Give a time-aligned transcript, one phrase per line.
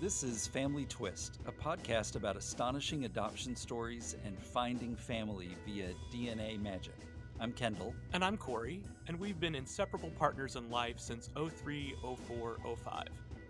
[0.00, 6.62] This is Family Twist, a podcast about astonishing adoption stories and finding family via DNA
[6.62, 6.94] magic.
[7.40, 7.92] I'm Kendall.
[8.12, 11.96] And I'm Corey, and we've been inseparable partners in life since 03,
[12.28, 13.08] 04, 05,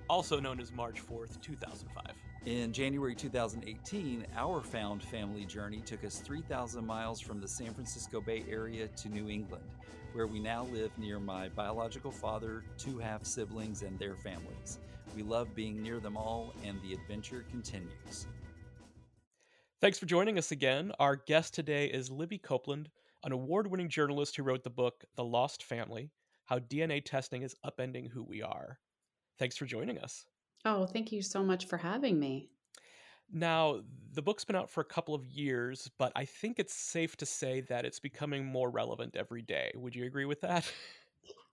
[0.09, 2.17] also known as March 4th, 2005.
[2.47, 8.23] In January 2018, our found family journey took us 3,000 miles from the San Francisco
[8.23, 9.65] Bay Area to New England,
[10.15, 14.79] where we now live near my biological father, two half siblings, and their families.
[15.15, 18.27] We love being near them all, and the adventure continues.
[19.81, 20.93] Thanks for joining us again.
[20.99, 22.91] Our guest today is Libby Copeland,
[23.25, 26.11] an award winning journalist who wrote the book The Lost Family
[26.47, 28.79] How DNA Testing is Upending Who We Are.
[29.39, 30.27] Thanks for joining us.
[30.65, 32.49] Oh, thank you so much for having me.
[33.31, 33.81] Now,
[34.15, 37.27] the book's been out for a couple of years, but I think it's safe to
[37.27, 39.71] say that it's becoming more relevant every day.
[39.75, 40.71] Would you agree with that?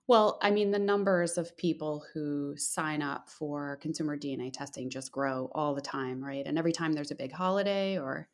[0.08, 5.10] Well, I mean, the numbers of people who sign up for consumer DNA testing just
[5.10, 6.46] grow all the time, right?
[6.46, 8.28] And every time there's a big holiday or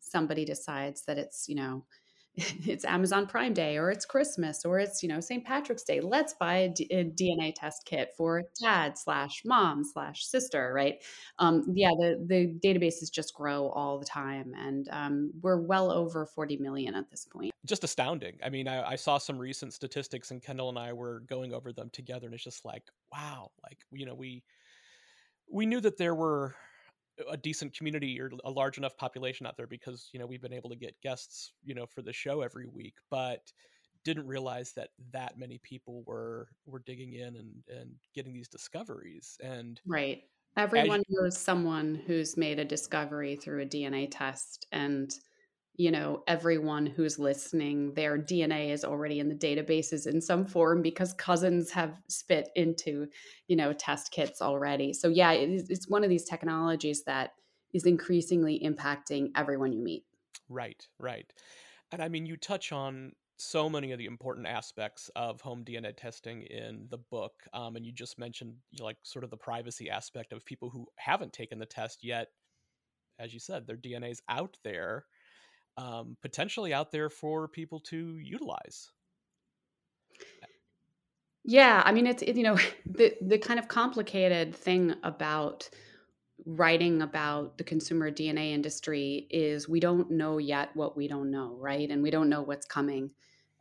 [0.00, 1.86] somebody decides that it's, you know,
[2.66, 5.44] it's Amazon Prime Day or it's Christmas or it's you know St.
[5.44, 6.00] Patrick's Day.
[6.00, 11.00] Let's buy a, D- a DNA test kit for dad slash mom slash sister, right?
[11.38, 16.26] Um, yeah, the the databases just grow all the time, and um, we're well over
[16.26, 17.52] forty million at this point.
[17.64, 18.36] Just astounding.
[18.44, 21.72] I mean, I, I saw some recent statistics, and Kendall and I were going over
[21.72, 24.42] them together, and it's just like, wow, like you know, we
[25.48, 26.56] we knew that there were
[27.30, 30.52] a decent community or a large enough population out there because you know we've been
[30.52, 33.40] able to get guests you know for the show every week but
[34.04, 39.38] didn't realize that that many people were were digging in and and getting these discoveries
[39.42, 40.22] and right.
[40.56, 45.12] Everyone knows someone who's made a discovery through a dna test and
[45.76, 50.82] you know everyone who's listening their dna is already in the databases in some form
[50.82, 53.06] because cousins have spit into
[53.48, 54.92] you know test kits already.
[54.92, 57.34] So yeah it's one of these technologies that
[57.72, 60.04] is increasingly impacting everyone you meet.
[60.48, 61.30] Right right.
[61.92, 65.96] And i mean you touch on so many of the important aspects of home dna
[65.96, 69.36] testing in the book um, and you just mentioned you know, like sort of the
[69.36, 72.28] privacy aspect of people who haven't taken the test yet.
[73.18, 75.04] As you said their dna is out there
[75.76, 78.92] um, potentially out there for people to utilize.
[81.44, 85.68] Yeah, I mean it's it, you know the the kind of complicated thing about
[86.46, 91.56] writing about the consumer DNA industry is we don't know yet what we don't know,
[91.60, 91.90] right?
[91.90, 93.12] And we don't know what's coming.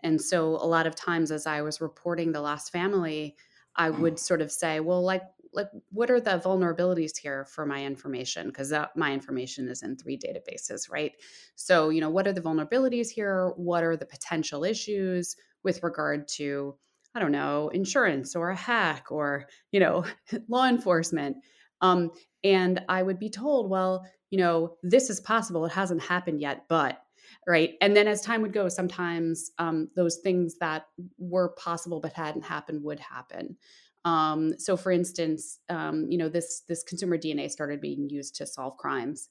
[0.02, 3.38] And so a lot of times as I was reporting the Lost Family,
[3.76, 7.84] I would sort of say, well, like like what are the vulnerabilities here for my
[7.84, 8.48] information?
[8.48, 11.14] Because my information is in three databases right?
[11.56, 13.52] So you know what are the vulnerabilities here?
[13.56, 16.76] What are the potential issues with regard to
[17.16, 20.06] i don't know insurance or a hack or you know
[20.48, 21.38] law enforcement?
[21.82, 22.12] Um,
[22.44, 25.66] and i would be told well you know this is possible.
[25.66, 27.00] It hasn't happened yet but
[27.48, 27.74] right?
[27.82, 30.86] And then as time would go sometimes um, those things that
[31.18, 33.58] were possible but hadn't happened would happen
[34.06, 38.46] um, so, for instance, um, you know this this consumer DNA started being used to
[38.46, 39.30] solve crimes,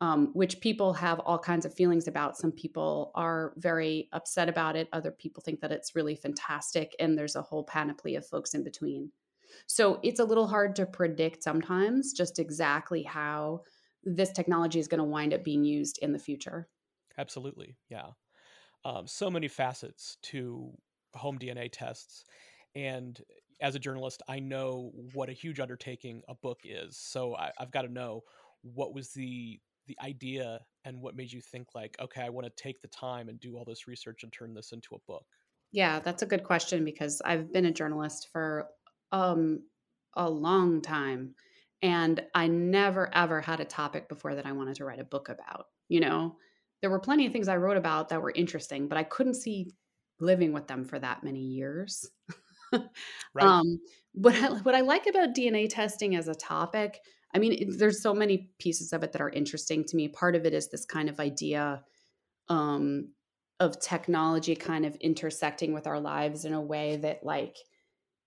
[0.00, 2.38] um, which people have all kinds of feelings about.
[2.38, 4.88] Some people are very upset about it.
[4.92, 8.64] Other people think that it's really fantastic, and there's a whole panoply of folks in
[8.64, 9.10] between.
[9.66, 13.60] So it's a little hard to predict sometimes just exactly how
[14.02, 16.68] this technology is going to wind up being used in the future.
[17.18, 18.08] Absolutely, yeah.
[18.84, 20.70] Um, so many facets to
[21.14, 22.24] home DNA tests,
[22.74, 23.20] and
[23.64, 26.98] as a journalist, I know what a huge undertaking a book is.
[26.98, 28.22] So I, have got to know
[28.62, 32.62] what was the the idea and what made you think like, okay, I want to
[32.62, 35.26] take the time and do all this research and turn this into a book.
[35.72, 38.68] Yeah, that's a good question because I've been a journalist for
[39.12, 39.60] um,
[40.14, 41.34] a long time,
[41.82, 45.30] and I never ever had a topic before that I wanted to write a book
[45.30, 45.66] about.
[45.88, 46.36] You know,
[46.80, 49.72] there were plenty of things I wrote about that were interesting, but I couldn't see
[50.20, 52.10] living with them for that many years.
[53.34, 53.46] right.
[53.46, 53.80] Um,
[54.12, 57.00] what I, what I like about DNA testing as a topic,
[57.34, 60.08] I mean, there's so many pieces of it that are interesting to me.
[60.08, 61.82] Part of it is this kind of idea
[62.48, 63.08] um,
[63.60, 67.56] of technology kind of intersecting with our lives in a way that like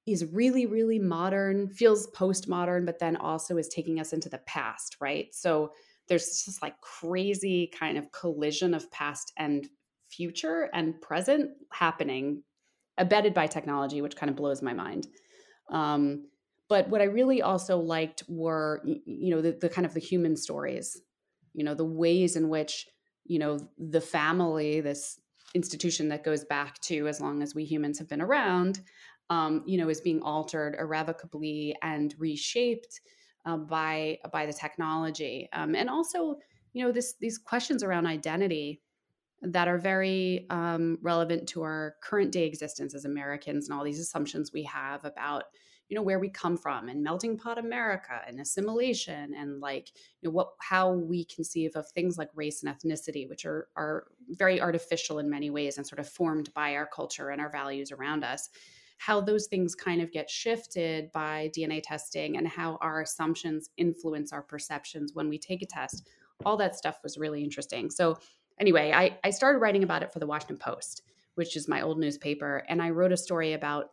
[0.06, 4.96] is really really modern feels postmodern but then also is taking us into the past
[5.02, 5.72] right so
[6.08, 9.68] there's just like crazy kind of collision of past and
[10.10, 12.42] future and present happening
[12.98, 15.08] abetted by technology, which kind of blows my mind.
[15.72, 16.28] Um,
[16.70, 20.36] but what I really also liked were, you know, the, the kind of the human
[20.36, 21.00] stories,
[21.54, 22.88] you know, the ways in which,
[23.26, 25.20] you know, the family, this
[25.54, 28.82] institution that goes back to as long as we humans have been around,
[29.30, 33.00] um, you know, is being altered irrevocably and reshaped
[33.46, 36.36] uh, by by the technology, um, and also
[36.74, 38.82] you know this these questions around identity
[39.42, 44.00] that are very um, relevant to our current day existence as Americans and all these
[44.00, 45.44] assumptions we have about
[45.90, 49.92] you know where we come from and melting pot America and assimilation and like
[50.22, 54.08] you know what how we conceive of things like race and ethnicity, which are are
[54.30, 57.92] very artificial in many ways and sort of formed by our culture and our values
[57.92, 58.50] around us.
[59.00, 64.34] How those things kind of get shifted by DNA testing and how our assumptions influence
[64.34, 66.10] our perceptions when we take a test.
[66.46, 67.90] All that stuff was really interesting.
[67.92, 68.18] So
[68.60, 71.04] anyway, I, I started writing about it for the Washington Post,
[71.36, 72.64] which is my old newspaper.
[72.68, 73.92] And I wrote a story about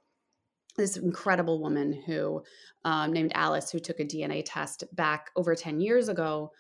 [0.77, 2.43] this incredible woman who,
[2.85, 6.51] um, named Alice, who took a DNA test back over 10 years ago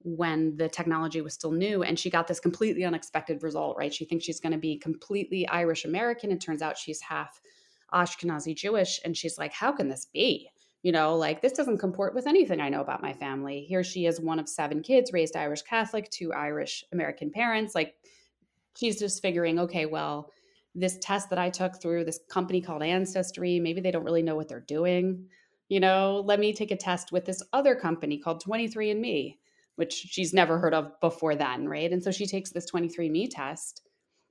[0.00, 1.82] when the technology was still new.
[1.82, 3.92] And she got this completely unexpected result, right?
[3.92, 6.30] She thinks she's going to be completely Irish American.
[6.30, 7.40] It turns out she's half
[7.92, 9.00] Ashkenazi Jewish.
[9.04, 10.50] And she's like, how can this be?
[10.84, 13.62] You know, like this doesn't comport with anything I know about my family.
[13.62, 17.74] Here she is, one of seven kids, raised Irish Catholic, two Irish American parents.
[17.74, 17.94] Like
[18.76, 20.30] she's just figuring, okay, well,
[20.74, 24.36] this test that I took through this company called Ancestry, maybe they don't really know
[24.36, 25.26] what they're doing.
[25.70, 29.38] You know, let me take a test with this other company called 23andMe,
[29.76, 31.90] which she's never heard of before then, right?
[31.90, 33.80] And so she takes this 23andMe test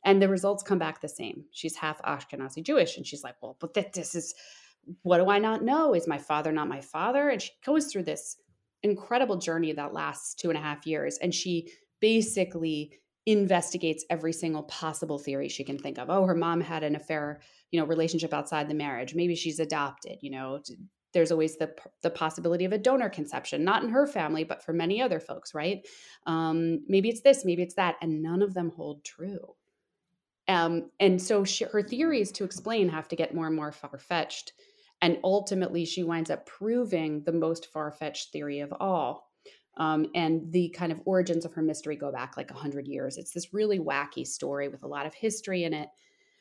[0.05, 1.45] and the results come back the same.
[1.51, 2.95] She's half Ashkenazi Jewish.
[2.95, 4.35] And she's like, well, but this is
[5.01, 5.93] what do I not know?
[5.93, 7.29] Is my father not my father?
[7.29, 8.37] And she goes through this
[8.83, 11.17] incredible journey that lasts two and a half years.
[11.19, 16.09] And she basically investigates every single possible theory she can think of.
[16.09, 17.39] Oh, her mom had an affair,
[17.71, 19.15] you know, relationship outside the marriage.
[19.15, 20.61] Maybe she's adopted, you know.
[21.13, 24.73] There's always the the possibility of a donor conception, not in her family, but for
[24.73, 25.87] many other folks, right?
[26.25, 29.55] Um, maybe it's this, maybe it's that, and none of them hold true.
[30.47, 33.97] Um, and so she, her theories to explain have to get more and more far
[33.97, 34.53] fetched
[35.03, 39.29] and ultimately, she winds up proving the most far fetched theory of all.
[39.75, 43.17] Um, and the kind of origins of her mystery go back like 100 years.
[43.17, 45.89] It's this really wacky story with a lot of history in it.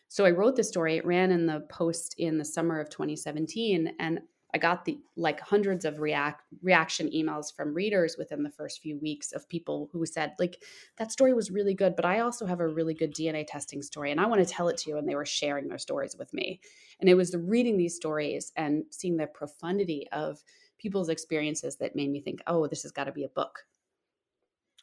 [0.07, 0.97] So I wrote the story.
[0.97, 3.97] It ran in the Post in the summer of 2017.
[3.99, 4.21] And
[4.55, 8.99] I got the like hundreds of react reaction emails from readers within the first few
[8.99, 10.63] weeks of people who said like
[10.99, 14.11] that story was really good, but I also have a really good DNA testing story
[14.11, 16.33] and I want to tell it to you and they were sharing their stories with
[16.35, 16.61] me.
[17.01, 20.43] And it was the reading these stories and seeing the profundity of
[20.79, 23.67] people's experiences that made me think, "Oh, this has got to be a book."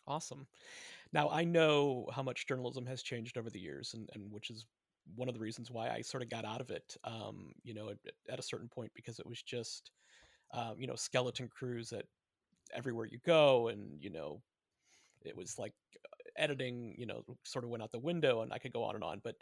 [0.08, 0.48] Awesome.
[1.14, 4.68] Now I know how much journalism has changed over the years, and, and which is
[5.16, 7.90] one of the reasons why I sort of got out of it, um, you know,
[7.90, 7.98] at,
[8.30, 9.92] at, a certain point because it was just,
[10.54, 12.06] um, you know, skeleton crews at
[12.74, 14.42] everywhere you go, and you know,
[15.24, 18.58] it was like uh, editing, you know, sort of went out the window, and I
[18.58, 19.22] could go on and on.
[19.24, 19.36] But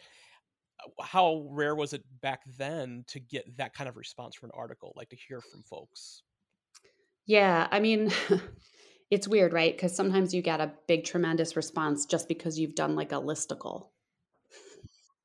[0.83, 4.55] uh, how rare was it back then to get that kind of response from an
[4.57, 6.23] article, like to hear from folks?
[7.25, 8.11] Yeah, I mean.
[9.09, 9.75] it's weird, right?
[9.75, 13.87] Because sometimes you get a big, tremendous response just because you've done like a listicle,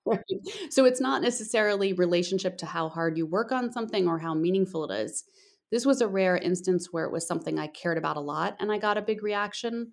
[0.04, 0.25] Right.
[0.70, 4.90] So it's not necessarily relationship to how hard you work on something or how meaningful
[4.90, 5.25] it is.
[5.70, 8.72] This was a rare instance where it was something I cared about a lot and
[8.72, 9.93] I got a big reaction.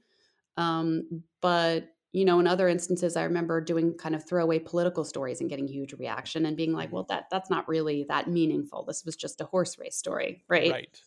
[0.58, 5.42] Um, but you know, in other instances, I remember doing kind of throwaway political stories
[5.42, 6.96] and getting huge reaction and being like, mm-hmm.
[6.96, 8.84] "Well, that that's not really that meaningful.
[8.84, 11.02] This was just a horse race story, right?" Right.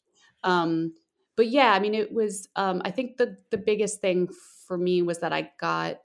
[0.44, 0.94] Um,
[1.36, 2.48] but yeah, I mean, it was.
[2.54, 4.28] Um, I think the the biggest thing
[4.68, 5.98] for me was that I got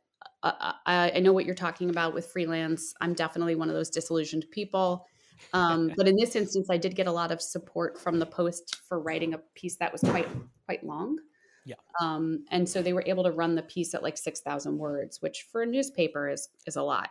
[0.43, 2.93] I, I, know what you're talking about with freelance.
[3.01, 5.07] I'm definitely one of those disillusioned people.
[5.53, 8.77] Um, but in this instance, I did get a lot of support from the Post
[8.87, 10.27] for writing a piece that was quite
[10.65, 11.17] quite long.
[11.65, 11.75] Yeah.
[11.99, 15.21] Um, and so they were able to run the piece at like six thousand words,
[15.21, 17.09] which for a newspaper is is a lot.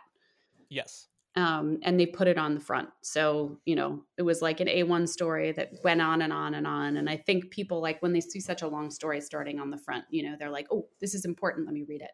[0.69, 1.07] Yes.
[1.37, 2.89] Um, and they put it on the front.
[3.03, 6.65] So, you know, it was like an A1 story that went on and on and
[6.65, 6.97] on.
[6.97, 9.77] And I think people like when they see such a long story starting on the
[9.77, 11.67] front, you know, they're like, oh, this is important.
[11.67, 12.09] Let me read it.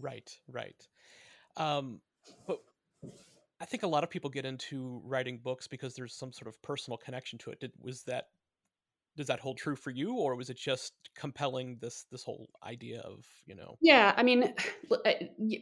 [0.00, 0.88] Right, right.
[1.58, 2.00] Um,
[2.46, 2.60] but
[3.60, 6.60] I think a lot of people get into writing books because there's some sort of
[6.62, 7.60] personal connection to it.
[7.60, 8.28] Did was that
[9.16, 13.00] does that hold true for you or was it just compelling this this whole idea
[13.00, 14.54] of you know yeah i mean
[14.90, 15.12] uh,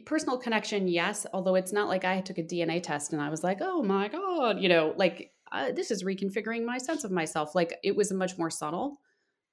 [0.05, 3.43] personal connection yes although it's not like i took a dna test and i was
[3.43, 7.53] like oh my god you know like uh, this is reconfiguring my sense of myself
[7.53, 8.97] like it was much more subtle.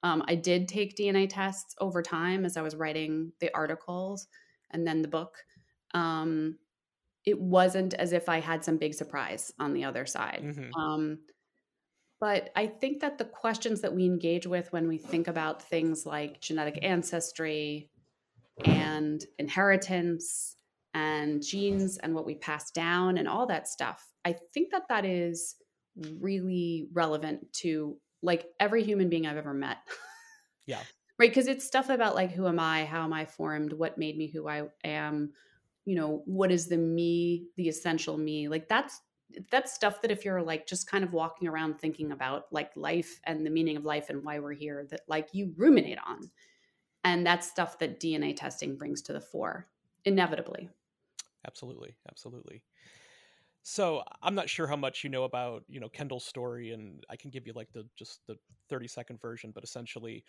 [0.03, 4.27] Um, i did take dna tests over time as i was writing the articles
[4.71, 5.35] and then the book.
[5.93, 6.57] Um,
[7.25, 10.41] it wasn't as if i had some big surprise on the other side.
[10.43, 10.73] Mm-hmm.
[10.73, 11.19] um,
[12.21, 16.05] but I think that the questions that we engage with when we think about things
[16.05, 17.89] like genetic ancestry
[18.63, 20.55] and inheritance
[20.93, 25.03] and genes and what we pass down and all that stuff, I think that that
[25.03, 25.55] is
[26.19, 29.77] really relevant to like every human being I've ever met.
[30.67, 30.77] Yeah.
[31.17, 31.29] Right.
[31.29, 32.85] Because it's stuff about like, who am I?
[32.85, 33.73] How am I formed?
[33.73, 35.33] What made me who I am?
[35.85, 38.47] You know, what is the me, the essential me?
[38.47, 39.01] Like, that's
[39.49, 43.19] that's stuff that if you're like just kind of walking around thinking about like life
[43.25, 46.31] and the meaning of life and why we're here that like you ruminate on.
[47.03, 49.67] And that's stuff that dna testing brings to the fore
[50.05, 50.69] inevitably.
[51.45, 52.63] Absolutely absolutely.
[53.63, 57.15] So i'm not sure how much you know about you know kendall's story and i
[57.15, 58.35] can give you like the just the
[58.69, 60.23] 30 second version but essentially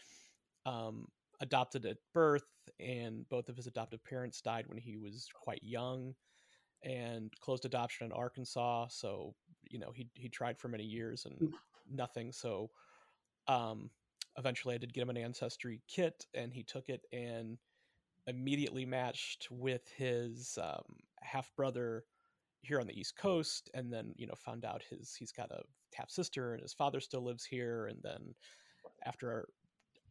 [0.67, 1.07] um
[1.41, 2.45] adopted at birth
[2.79, 6.15] and both of his adoptive parents died when he was quite young
[6.85, 8.89] and closed adoption in Arkansas.
[8.91, 9.35] So
[9.71, 11.53] you know he he tried for many years and mm.
[11.91, 12.33] nothing.
[12.33, 12.71] So
[13.49, 13.91] um,
[14.37, 17.59] eventually I did get him an ancestry kit, and he took it and
[18.27, 22.05] immediately matched with his um, half brother
[22.63, 25.63] here on the East Coast, and then you know found out his he's got a
[25.95, 28.35] half sister, and his father still lives here, and then
[29.05, 29.49] after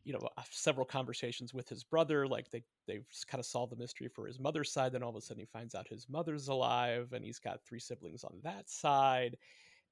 [0.03, 4.07] you know several conversations with his brother like they they've kind of solved the mystery
[4.07, 7.13] for his mother's side then all of a sudden he finds out his mother's alive
[7.13, 9.37] and he's got three siblings on that side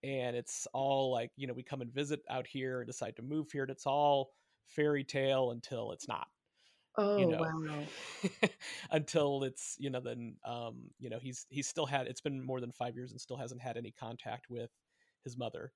[0.03, 3.21] and it's all like you know we come and visit out here and decide to
[3.21, 4.31] move here and it's all
[4.65, 6.27] fairy tale until it's not
[6.97, 8.49] oh you know wow.
[8.91, 12.61] until it's you know then um you know he's he's still had it's been more
[12.61, 14.71] than five years and still hasn't had any contact with
[15.23, 15.71] his mother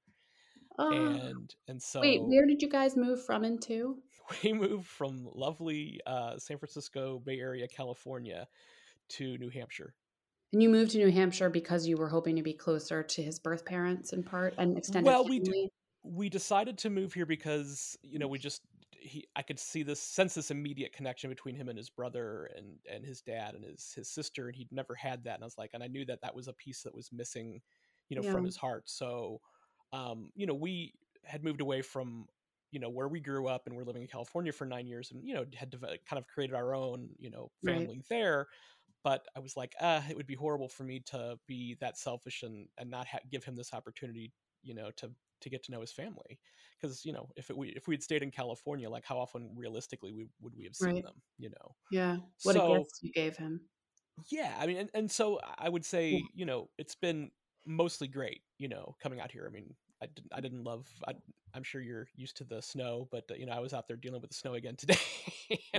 [0.79, 3.97] uh, and and so wait where did you guys move from into
[4.43, 8.47] we moved from lovely uh, San Francisco Bay Area, California,
[9.09, 9.93] to New Hampshire.
[10.51, 13.39] And you moved to New Hampshire because you were hoping to be closer to his
[13.39, 15.39] birth parents in part and extended well, family?
[15.39, 15.71] we d-
[16.03, 18.61] we decided to move here because you know we just
[18.91, 22.75] he I could see this sense this immediate connection between him and his brother and
[22.91, 25.57] and his dad and his his sister and he'd never had that and I was
[25.57, 27.61] like and I knew that that was a piece that was missing
[28.09, 28.31] you know yeah.
[28.31, 29.39] from his heart so
[29.93, 32.25] um you know we had moved away from
[32.71, 35.23] you know where we grew up and we're living in California for nine years and
[35.23, 38.05] you know had to kind of created our own you know family right.
[38.09, 38.47] there
[39.03, 42.43] but I was like ah it would be horrible for me to be that selfish
[42.43, 44.33] and and not ha- give him this opportunity
[44.63, 46.39] you know to to get to know his family
[46.81, 50.11] because you know if it, we if we'd stayed in California like how often realistically
[50.11, 51.03] we would we have seen right.
[51.03, 53.61] them you know yeah what so, a gift you gave him
[54.31, 56.19] yeah I mean and, and so I would say yeah.
[56.33, 57.29] you know it's been
[57.65, 61.13] mostly great you know coming out here I mean I didn't I didn't love I,
[61.55, 63.97] I'm sure you're used to the snow, but uh, you know, I was out there
[63.97, 64.97] dealing with the snow again today.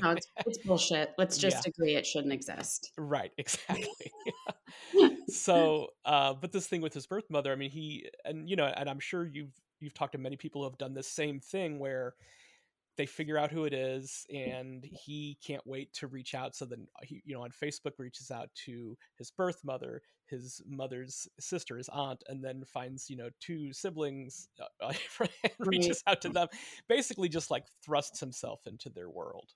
[0.00, 1.12] no, it's, it's, bullshit.
[1.18, 1.72] Let's just yeah.
[1.76, 2.92] agree it shouldn't exist.
[2.96, 4.12] Right, exactly.
[5.28, 8.66] so, uh, but this thing with his birth mother, I mean, he and you know,
[8.66, 11.78] and I'm sure you've you've talked to many people who have done this same thing
[11.78, 12.14] where
[12.96, 14.58] they figure out who it is mm.
[14.58, 17.92] and he can't wait to reach out so then uh, he you know on facebook
[17.98, 23.16] reaches out to his birth mother his mother's sister his aunt and then finds you
[23.16, 24.88] know two siblings uh,
[25.20, 25.68] and mm-hmm.
[25.68, 26.48] reaches out to them
[26.88, 29.50] basically just like thrusts himself into their world.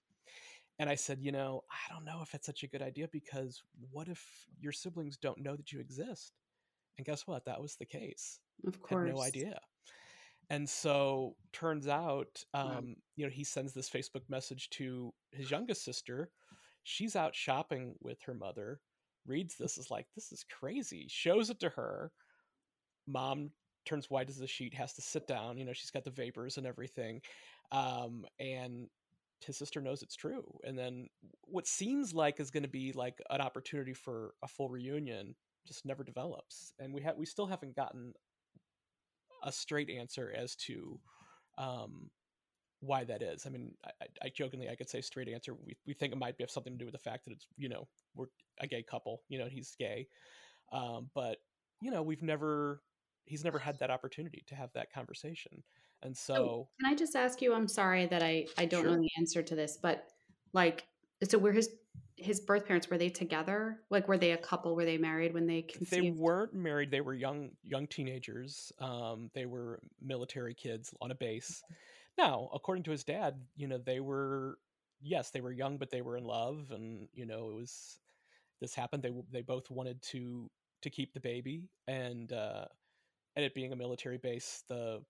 [0.79, 3.63] And i said you know i don't know if it's such a good idea because
[3.91, 4.25] what if
[4.61, 6.33] your siblings don't know that you exist?
[6.97, 7.45] And guess what?
[7.45, 8.41] That was the case.
[8.67, 9.61] Of course Had no idea
[10.51, 15.85] and so turns out um, you know he sends this facebook message to his youngest
[15.85, 16.31] sister.
[16.85, 18.81] She's out shopping with her mother
[19.27, 22.11] reads this is like this is crazy shows it to her.
[23.07, 23.51] Mom
[23.85, 26.57] turns white as a sheet has to sit down you know she's got the vapors
[26.57, 27.21] and everything
[27.73, 28.89] um, and
[29.45, 30.59] his sister knows it's true.
[30.65, 31.09] And then
[31.43, 35.35] what seems like is going to be like an opportunity for a full reunion
[35.67, 36.73] just never develops.
[36.79, 38.13] And we have we still haven't gotten
[39.43, 40.99] a straight answer as to
[41.57, 42.11] um,
[42.81, 43.47] why that is.
[43.47, 45.55] I mean, I, I, jokingly I could say straight answer.
[45.55, 47.69] We we think it might have something to do with the fact that it's you
[47.69, 48.27] know we're
[48.61, 49.23] a gay couple.
[49.29, 50.07] You know, he's gay,
[50.73, 51.39] um, but
[51.81, 52.83] you know we've never
[53.25, 55.63] he's never had that opportunity to have that conversation.
[56.03, 57.55] And so, so can I just ask you?
[57.55, 58.91] I'm sorry that I I don't sure.
[58.93, 60.05] know the answer to this, but
[60.53, 60.87] like,
[61.29, 61.71] so we're his
[62.19, 63.81] his birth parents were they together?
[63.91, 64.75] Like were they a couple?
[64.75, 65.93] Were they married when they conceived?
[65.93, 66.91] They weren't married.
[66.91, 68.73] They were young young teenagers.
[68.81, 71.63] Um, they were military kids on a base.
[72.17, 74.59] Now, according to his dad, you know, they were
[75.01, 77.99] yes, they were young, but they were in love, and you know, it was
[78.61, 79.03] this happened.
[79.03, 80.51] They they both wanted to
[80.83, 82.65] to keep the baby, and uh,
[83.37, 85.01] and it being a military base, the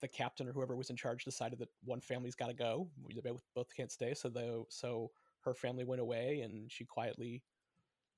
[0.00, 2.88] the captain or whoever was in charge decided that one family's got to go.
[3.14, 5.10] They both, both can't stay, so they so
[5.44, 7.42] her family went away and she quietly,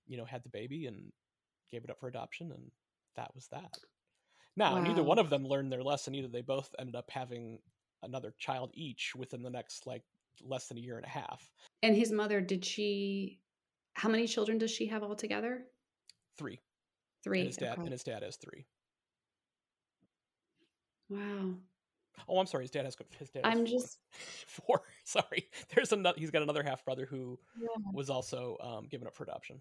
[0.07, 1.13] you know, had the baby and
[1.71, 2.71] gave it up for adoption, and
[3.17, 3.79] that was that.
[4.57, 4.83] Now, wow.
[4.83, 6.29] neither one of them learned their lesson either.
[6.29, 7.59] They both ended up having
[8.03, 10.03] another child each within the next like
[10.45, 11.51] less than a year and a half.
[11.83, 13.41] And his mother, did she?
[13.95, 15.65] How many children does she have altogether?
[16.37, 16.61] Three.
[17.23, 17.41] Three.
[17.41, 17.83] And his dad okay.
[17.83, 18.67] and his dad has three.
[21.09, 21.55] Wow.
[22.29, 22.65] Oh, I'm sorry.
[22.65, 23.43] His dad has got his dad.
[23.45, 23.67] I'm four.
[23.67, 23.99] just
[24.47, 24.83] four.
[25.05, 26.19] Sorry, there's another.
[26.19, 27.69] He's got another half brother who yeah.
[27.93, 29.61] was also um, given up for adoption.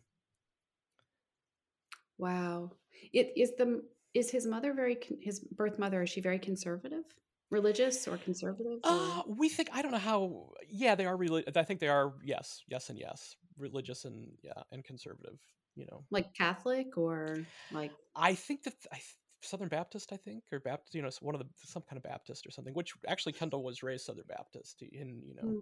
[2.18, 2.72] Wow.
[3.14, 7.04] It is the is his mother very his birth mother is she very conservative?
[7.50, 8.80] Religious or conservative?
[8.84, 8.92] Or?
[8.92, 10.52] Uh, we think I don't know how.
[10.70, 11.18] Yeah, they are.
[11.18, 12.14] Relig- I think they are.
[12.24, 13.36] Yes, yes, and yes.
[13.58, 15.40] Religious and yeah, and conservative.
[15.76, 17.40] You know, like Catholic or
[17.72, 17.92] like.
[18.16, 19.00] I think that I,
[19.42, 20.96] Southern Baptist, I think, or Baptist.
[20.96, 22.74] You know, one of the some kind of Baptist or something.
[22.74, 25.60] Which actually Kendall was raised Southern Baptist, and you know, mm.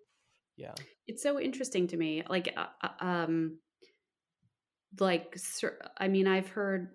[0.58, 0.74] yeah.
[1.08, 2.24] It's so interesting to me.
[2.30, 3.60] Like, uh, uh um,
[5.00, 5.38] like
[5.98, 6.90] I mean, I've heard,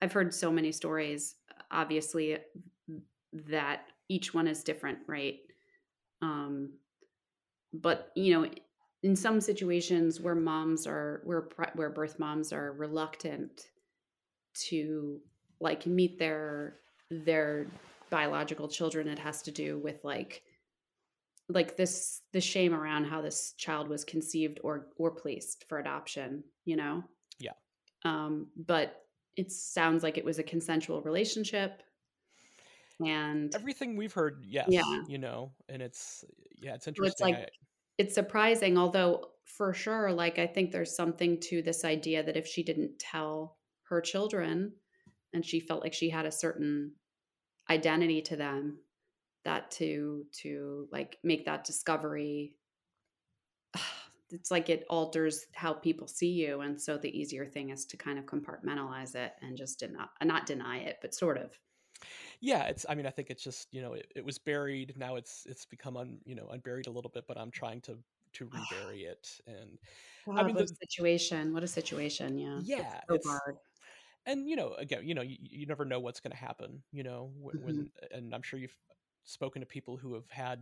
[0.00, 1.36] I've heard so many stories.
[1.70, 2.38] Obviously,
[3.32, 5.36] that each one is different, right?
[6.22, 6.74] Um,
[7.72, 8.50] but you know,
[9.02, 13.68] in some situations where moms are where where birth moms are reluctant
[14.68, 15.20] to
[15.60, 16.76] like meet their
[17.10, 17.66] their
[18.10, 20.42] biological children, it has to do with like
[21.48, 26.44] like this the shame around how this child was conceived or or placed for adoption
[26.64, 27.02] you know?
[27.38, 27.52] Yeah.
[28.04, 29.02] Um but
[29.36, 31.82] it sounds like it was a consensual relationship.
[33.04, 35.02] And everything we've heard yes yeah.
[35.08, 36.22] you know and it's
[36.60, 37.50] yeah it's interesting it's like I,
[37.96, 42.46] it's surprising although for sure like i think there's something to this idea that if
[42.46, 44.72] she didn't tell her children
[45.32, 46.92] and she felt like she had a certain
[47.70, 48.78] identity to them
[49.44, 52.54] that to to like make that discovery
[54.30, 57.96] it's like it alters how people see you and so the easier thing is to
[57.96, 61.52] kind of compartmentalize it and just deny not deny it but sort of.
[62.40, 65.16] Yeah it's i mean i think it's just you know it, it was buried now
[65.16, 67.98] it's it's become un you know unburied a little bit but i'm trying to
[68.32, 69.78] to rebury it and
[70.38, 73.56] i mean the situation what a situation yeah yeah it's so hard
[74.26, 77.02] and you know again you know you, you never know what's going to happen you
[77.02, 77.66] know when, mm-hmm.
[77.66, 78.76] when and i'm sure you've
[79.24, 80.60] spoken to people who have had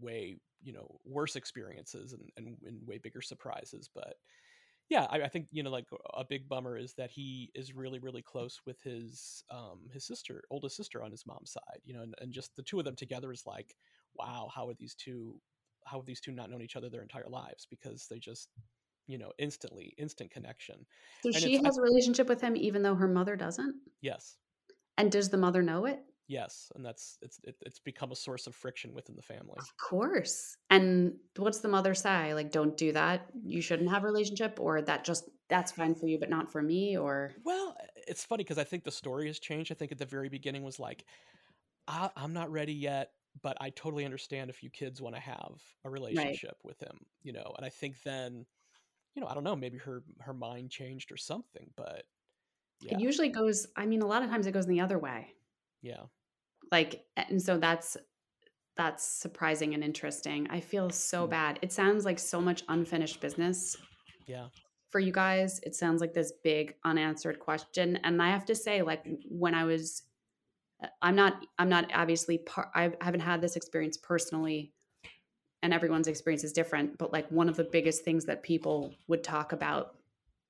[0.00, 4.14] way you know worse experiences and, and, and way bigger surprises but
[4.88, 7.98] yeah I, I, think you know like a big bummer is that he is really
[7.98, 12.02] really close with his um his sister oldest sister on his mom's side you know
[12.02, 13.74] and, and just the two of them together is like
[14.14, 15.40] wow how are these two
[15.84, 18.50] how have these two not known each other their entire lives because they just
[19.08, 20.86] you know instantly instant connection
[21.22, 24.36] so and she has I, a relationship with him even though her mother doesn't yes
[24.96, 28.46] and does the mother know it Yes, and that's it's it, it's become a source
[28.46, 29.56] of friction within the family.
[29.58, 30.58] Of course.
[30.68, 32.34] And what's the mother say?
[32.34, 33.28] Like, don't do that.
[33.42, 36.60] You shouldn't have a relationship, or that just that's fine for you, but not for
[36.60, 36.98] me.
[36.98, 37.74] Or well,
[38.06, 39.72] it's funny because I think the story has changed.
[39.72, 41.06] I think at the very beginning was like,
[41.86, 45.54] I, am not ready yet, but I totally understand if you kids want to have
[45.86, 46.64] a relationship right.
[46.64, 47.54] with him, you know.
[47.56, 48.44] And I think then,
[49.18, 52.04] you know, I don't know, maybe her her mind changed or something, but
[52.80, 52.94] yeah.
[52.94, 53.66] it usually goes.
[53.76, 55.34] I mean, a lot of times it goes in the other way.
[55.82, 56.04] Yeah
[56.70, 57.96] like and so that's
[58.76, 61.30] that's surprising and interesting i feel so mm.
[61.30, 63.76] bad it sounds like so much unfinished business
[64.26, 64.46] yeah
[64.88, 68.82] for you guys it sounds like this big unanswered question and i have to say
[68.82, 70.02] like when i was
[70.82, 74.72] uh, i'm not i'm not obviously par- i haven't had this experience personally
[75.62, 79.24] and everyone's experience is different but like one of the biggest things that people would
[79.24, 79.96] talk about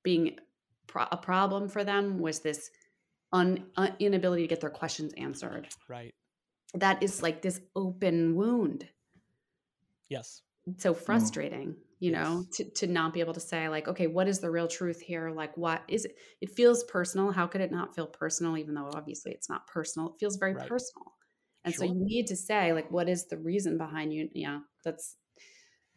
[0.02, 0.38] being
[0.86, 2.70] pro- a problem for them was this
[3.32, 5.68] un, un, inability to get their questions answered.
[5.88, 6.14] Right.
[6.74, 8.88] That is like this open wound.
[10.08, 10.42] Yes.
[10.78, 10.96] So mm.
[10.96, 12.24] frustrating, you yes.
[12.24, 15.00] know, to, to not be able to say, like, okay, what is the real truth
[15.00, 15.30] here?
[15.30, 16.16] Like, what is it?
[16.40, 17.30] It feels personal.
[17.30, 20.10] How could it not feel personal, even though obviously it's not personal?
[20.10, 20.68] It feels very right.
[20.68, 21.14] personal.
[21.64, 21.86] And sure.
[21.86, 24.28] so you need to say, like, what is the reason behind you?
[24.32, 25.16] Yeah, that's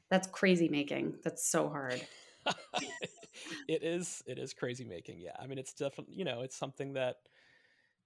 [0.10, 1.16] that's crazy making.
[1.24, 2.02] That's so hard.
[3.68, 6.94] it is it is crazy making yeah i mean it's definitely you know it's something
[6.94, 7.18] that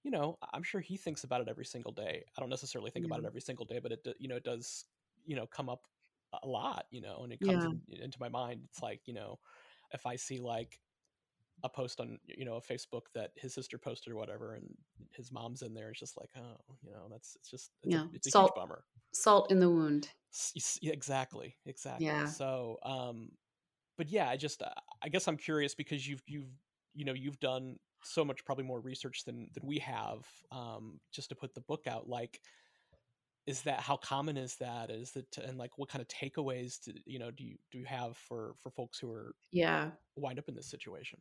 [0.02, 3.04] you know i'm sure he thinks about it every single day i don't necessarily think
[3.04, 3.06] yeah.
[3.08, 4.84] about it every single day but it you know it does
[5.24, 5.84] you know come up
[6.42, 7.96] a lot you know and it comes yeah.
[7.96, 9.38] in, into my mind it's like you know
[9.92, 10.78] if i see like
[11.64, 14.66] a post on you know a facebook that his sister posted or whatever and
[15.12, 18.02] his mom's in there it's just like oh you know that's it's just it's yeah
[18.02, 18.84] a, it's a salt, huge bummer
[19.16, 20.10] salt in the wound
[20.82, 23.30] exactly exactly yeah so um
[23.98, 26.50] but yeah, I just uh, I guess I'm curious because you've you've
[26.94, 31.30] you know you've done so much probably more research than than we have um, just
[31.30, 32.08] to put the book out.
[32.08, 32.40] Like,
[33.46, 34.90] is that how common is that?
[34.90, 37.84] Is it and like what kind of takeaways do you know do you do you
[37.84, 41.20] have for for folks who are yeah wind up in this situation?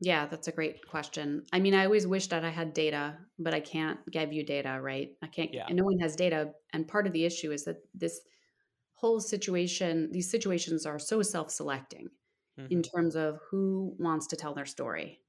[0.00, 1.44] Yeah, that's a great question.
[1.52, 4.78] I mean, I always wish that I had data, but I can't give you data,
[4.80, 5.10] right?
[5.22, 5.54] I can't.
[5.54, 5.64] Yeah.
[5.68, 8.20] And no one has data, and part of the issue is that this
[8.94, 12.10] whole situation, these situations are so self selecting
[12.58, 12.72] mm-hmm.
[12.72, 15.20] in terms of who wants to tell their story.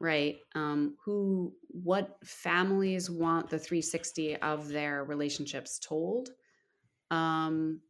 [0.00, 0.36] right?
[0.54, 6.30] Um, who, what families want the 360 of their relationships told.
[7.10, 7.80] Um,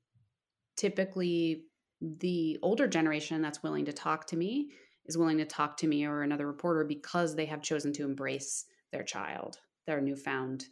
[0.77, 1.65] typically,
[2.01, 4.71] the older generation that's willing to talk to me
[5.07, 8.65] is willing to talk to me or another reporter because they have chosen to embrace
[8.93, 10.67] their child, their newfound,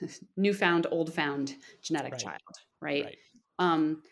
[0.36, 2.20] newfound, old found genetic Right.
[2.20, 2.40] child,
[2.80, 3.04] right?
[3.04, 3.18] Right.
[3.58, 4.02] Um,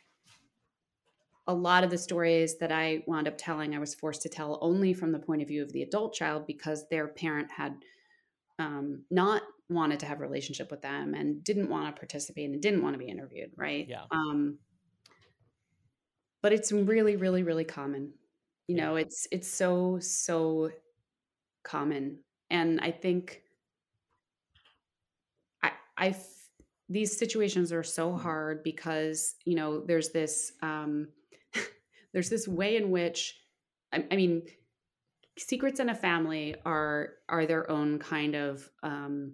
[1.46, 4.58] a lot of the stories that I wound up telling, I was forced to tell
[4.60, 7.74] only from the point of view of the adult child because their parent had
[8.58, 12.60] um, not wanted to have a relationship with them and didn't want to participate and
[12.60, 13.86] didn't want to be interviewed, right?
[13.88, 14.04] Yeah.
[14.10, 14.58] Um,
[16.42, 18.12] but it's really, really, really common.
[18.70, 20.70] You know, it's it's so so
[21.64, 23.42] common, and I think
[25.60, 26.14] I I
[26.88, 31.08] these situations are so hard because you know there's this um,
[32.12, 33.40] there's this way in which
[33.92, 34.42] I, I mean
[35.36, 39.32] secrets in a family are are their own kind of um,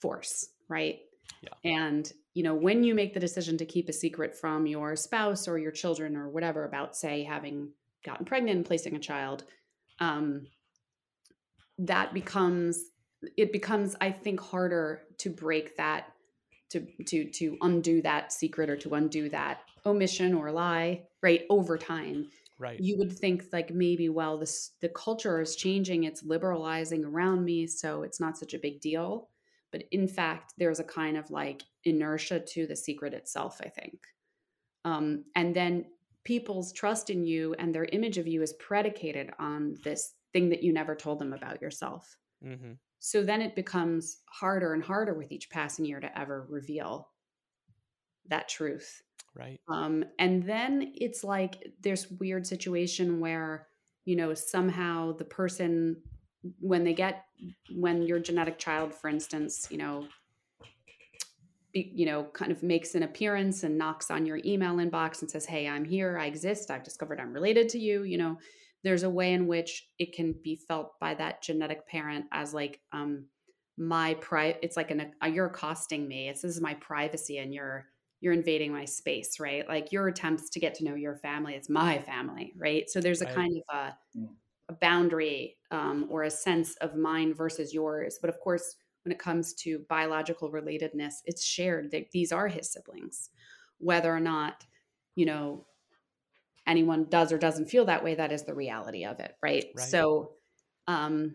[0.00, 1.00] force, right?
[1.42, 1.82] Yeah.
[1.86, 5.46] And you know when you make the decision to keep a secret from your spouse
[5.46, 7.72] or your children or whatever about say having
[8.04, 9.44] gotten pregnant and placing a child,
[10.00, 10.46] um,
[11.78, 12.90] that becomes
[13.36, 16.12] it becomes I think harder to break that
[16.70, 21.78] to to to undo that secret or to undo that omission or lie right over
[21.78, 22.28] time.
[22.58, 22.78] Right.
[22.78, 27.66] you would think like maybe well this the culture is changing it's liberalizing around me
[27.66, 29.28] so it's not such a big deal.
[29.72, 33.98] But in fact there's a kind of like inertia to the secret itself i think.
[34.84, 35.86] Um, and then
[36.24, 40.62] people's trust in you and their image of you is predicated on this thing that
[40.62, 42.16] you never told them about yourself.
[42.42, 42.72] Hmm
[43.04, 47.08] so then it becomes harder and harder with each passing year to ever reveal
[48.28, 49.02] that truth.
[49.34, 49.60] Right.
[49.66, 53.66] um, and then it's like there's weird situation where
[54.04, 55.96] you know somehow the person
[56.60, 57.24] when they get
[57.74, 60.06] when your genetic child for instance you know
[61.74, 65.46] you know kind of makes an appearance and knocks on your email inbox and says
[65.46, 66.18] hey i'm here.
[66.18, 66.70] I exist.
[66.70, 68.02] I've discovered i'm related to you.
[68.04, 68.38] You know
[68.84, 72.80] there's a way in which it can be felt by that genetic parent as like
[72.92, 73.26] um
[73.78, 76.28] my pri it's like an uh, you're accosting me.
[76.28, 77.88] It's this is my privacy and you're
[78.20, 79.66] you're invading my space right?
[79.66, 82.88] Like your attempts to get to know your family it's my family right?
[82.90, 83.34] So there's a Right.
[83.34, 84.36] kind of a, Mm.
[84.68, 88.18] a boundary um, or a sense of mine versus yours.
[88.20, 92.70] But of course when it comes to biological relatedness it's shared that these are his
[92.72, 93.30] siblings.
[93.78, 94.64] Whether or not
[95.14, 95.66] you know
[96.66, 99.88] anyone does or doesn't feel that way that is the reality of it right, Right.
[99.88, 100.32] so
[100.86, 101.34] um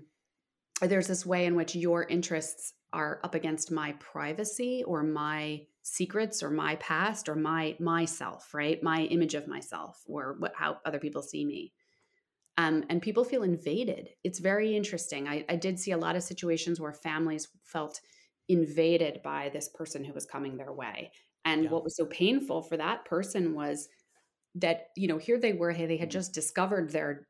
[0.81, 6.41] there's this way in which your interests are up against my privacy or my secrets
[6.43, 8.81] or my past or my myself right?
[8.83, 11.73] My image of myself or what how other people see me
[12.57, 14.09] um, and people feel invaded.
[14.23, 15.27] It's very interesting.
[15.27, 18.01] I, I did see a lot of situations where families felt
[18.49, 21.11] invaded by this person who was coming their way.
[21.45, 21.71] And Yeah.
[21.71, 23.87] what was so painful for that person was
[24.55, 27.27] that you know here they were hey, they had just discovered their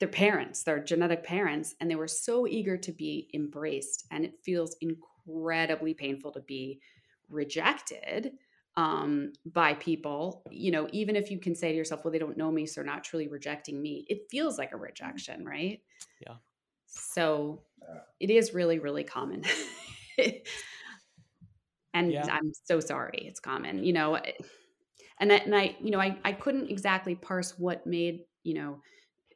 [0.00, 4.06] their parents their genetic parents and they were so eager to be embraced.
[4.10, 6.80] And it feels incredibly painful to be
[7.28, 8.32] rejected
[8.76, 12.36] um, by people you know even if you can say to yourself well they don't
[12.36, 15.80] know me so they're not truly rejecting me it feels like a rejection right?
[16.26, 16.34] Yeah.
[16.86, 17.62] so
[18.18, 19.42] it is really really common.
[21.92, 22.26] And Yeah.
[22.30, 24.30] i'm so sorry it's common you know eh,
[25.18, 28.80] and I, and I you know I, I couldn't exactly parse what made you know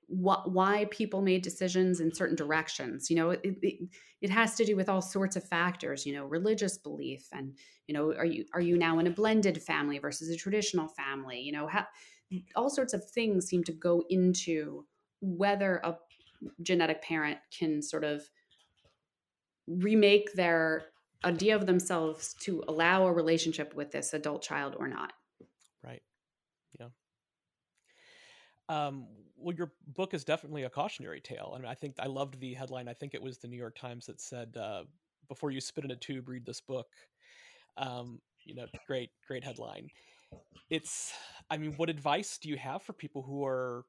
[0.07, 3.89] what why people made decisions in certain directions you know it, it,
[4.21, 7.95] it has to do with all sorts of factors you know religious belief and you
[7.95, 11.53] know are you are you now in a blended family versus a traditional family you
[11.53, 11.87] know how
[12.57, 14.85] all sorts of things seem to go into
[15.21, 15.97] whether a
[16.63, 18.23] genetic parent can sort of
[19.67, 20.87] remake their
[21.25, 25.13] idea of themselves to allow a relationship with this adult child or not
[25.85, 26.03] Right.
[26.81, 26.89] Yeah.
[28.69, 29.07] Um,
[29.45, 31.53] well, your book is definitely a cautionary tale.
[31.55, 32.89] I mean, I think I loved the headline.
[32.89, 34.85] I think it was the New York Times that said, uh,
[35.29, 36.89] "Before you spit in a tube, read this book."
[37.77, 39.89] Um, you know, great, great headline.
[40.71, 41.13] It's,
[41.51, 43.85] I mean, what advice do you have for people who are,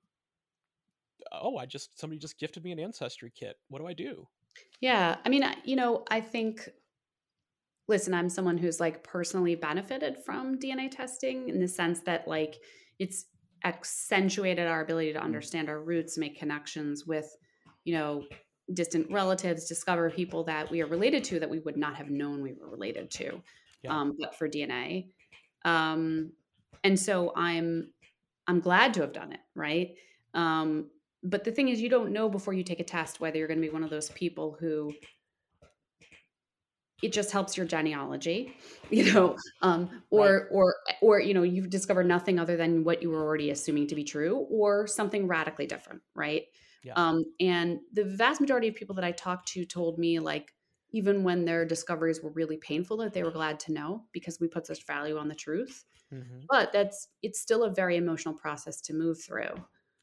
[1.31, 3.57] oh, I just somebody just gifted me an ancestry kit.
[3.69, 4.27] What do I do?
[4.79, 5.17] Yeah.
[5.25, 6.69] I mean, you know, I think,
[7.87, 12.55] listen, I'm someone who's like personally benefited from DNA testing in the sense that, like,
[12.99, 13.25] it's
[13.65, 17.35] accentuated our ability to understand our roots, make connections with,
[17.83, 18.23] you know,
[18.73, 22.41] distant relatives, discover people that we are related to that we would not have known
[22.41, 23.41] we were related to,
[23.83, 23.99] Yeah.
[23.99, 25.09] um, but for DNA.
[25.65, 26.31] Um,
[26.83, 27.91] and so I'm,
[28.47, 29.95] I'm glad to have done it, right?
[30.33, 30.89] Um,
[31.23, 33.59] but the thing is, you don't know before you take a test whether you're going
[33.59, 34.93] to be one of those people who
[37.01, 38.55] it just helps your genealogy
[38.89, 40.43] you know um, or right.
[40.51, 43.95] or or you know you've discovered nothing other than what you were already assuming to
[43.95, 46.43] be true or something radically different right
[46.83, 46.93] yeah.
[46.95, 50.51] um, and the vast majority of people that i talked to told me like
[50.91, 54.47] even when their discoveries were really painful that they were glad to know because we
[54.47, 56.39] put such value on the truth mm-hmm.
[56.49, 59.53] but that's it's still a very emotional process to move through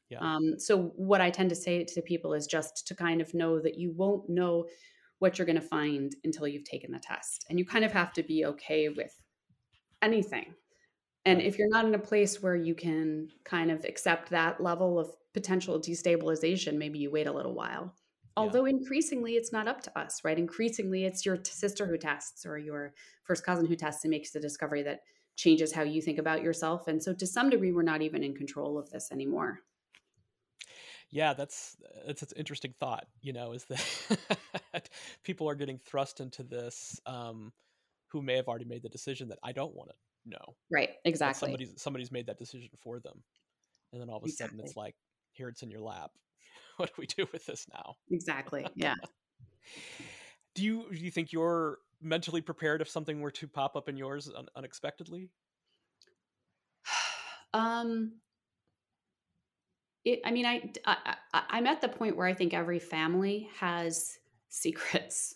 [0.09, 0.19] yeah.
[0.19, 3.59] um, so what i tend to say to people is just to kind of know
[3.59, 4.65] that you won't know
[5.23, 7.45] what you're going to find until you've taken the test.
[7.49, 9.15] And you kind of have to be okay with
[10.01, 10.53] anything.
[11.23, 14.99] And if you're not in a place where you can kind of accept that level
[14.99, 17.95] of potential destabilization, maybe you wait a little while.
[18.35, 18.71] Although yeah.
[18.71, 20.37] increasingly it's not up to us, right?
[20.37, 24.41] Increasingly it's your sister who tests or your first cousin who tests and makes the
[24.41, 25.03] discovery that
[25.37, 26.89] changes how you think about yourself.
[26.89, 29.61] And so to some degree, we're not even in control of this anymore
[31.13, 34.89] yeah that's it's an interesting thought you know is that
[35.23, 37.53] people are getting thrust into this um
[38.11, 39.95] who may have already made the decision that i don't want to
[40.25, 41.47] know right exactly.
[41.47, 43.23] somebody's somebody's made that decision for them
[43.93, 44.57] and then all of a exactly.
[44.57, 44.95] sudden it's like
[45.33, 46.11] here it's in your lap.
[46.77, 47.97] What do we do with this now?
[48.09, 48.95] Exactly yeah.
[50.55, 53.97] Do you do you think you're mentally prepared if something were to pop up in
[53.97, 55.29] yours un- unexpectedly?
[57.55, 58.13] Um
[60.05, 61.15] it, I mean, I, I
[61.49, 64.17] I'm at the point where I think every family has
[64.49, 65.35] secrets,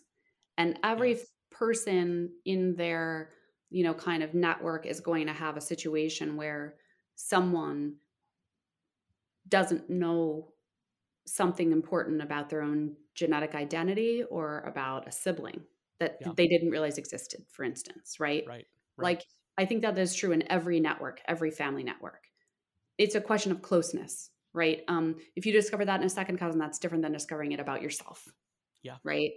[0.58, 1.24] and every yeah.
[1.52, 3.30] person in their
[3.70, 6.76] you know kind of network is going to have a situation where
[7.16, 7.96] someone
[9.48, 10.50] doesn't know
[11.26, 15.62] something important about their own genetic identity or about a sibling
[16.00, 16.32] that yeah.
[16.36, 18.46] they didn't realize existed for instance right?
[18.48, 19.26] right right like
[19.58, 22.28] i think that is true in every network every family network
[22.98, 24.82] it's a question of closeness right?
[24.88, 27.82] Um, if you discover that in a second cousin, that's different than discovering it about
[27.82, 28.28] yourself.
[28.84, 28.98] Yeah.
[29.04, 29.32] Right.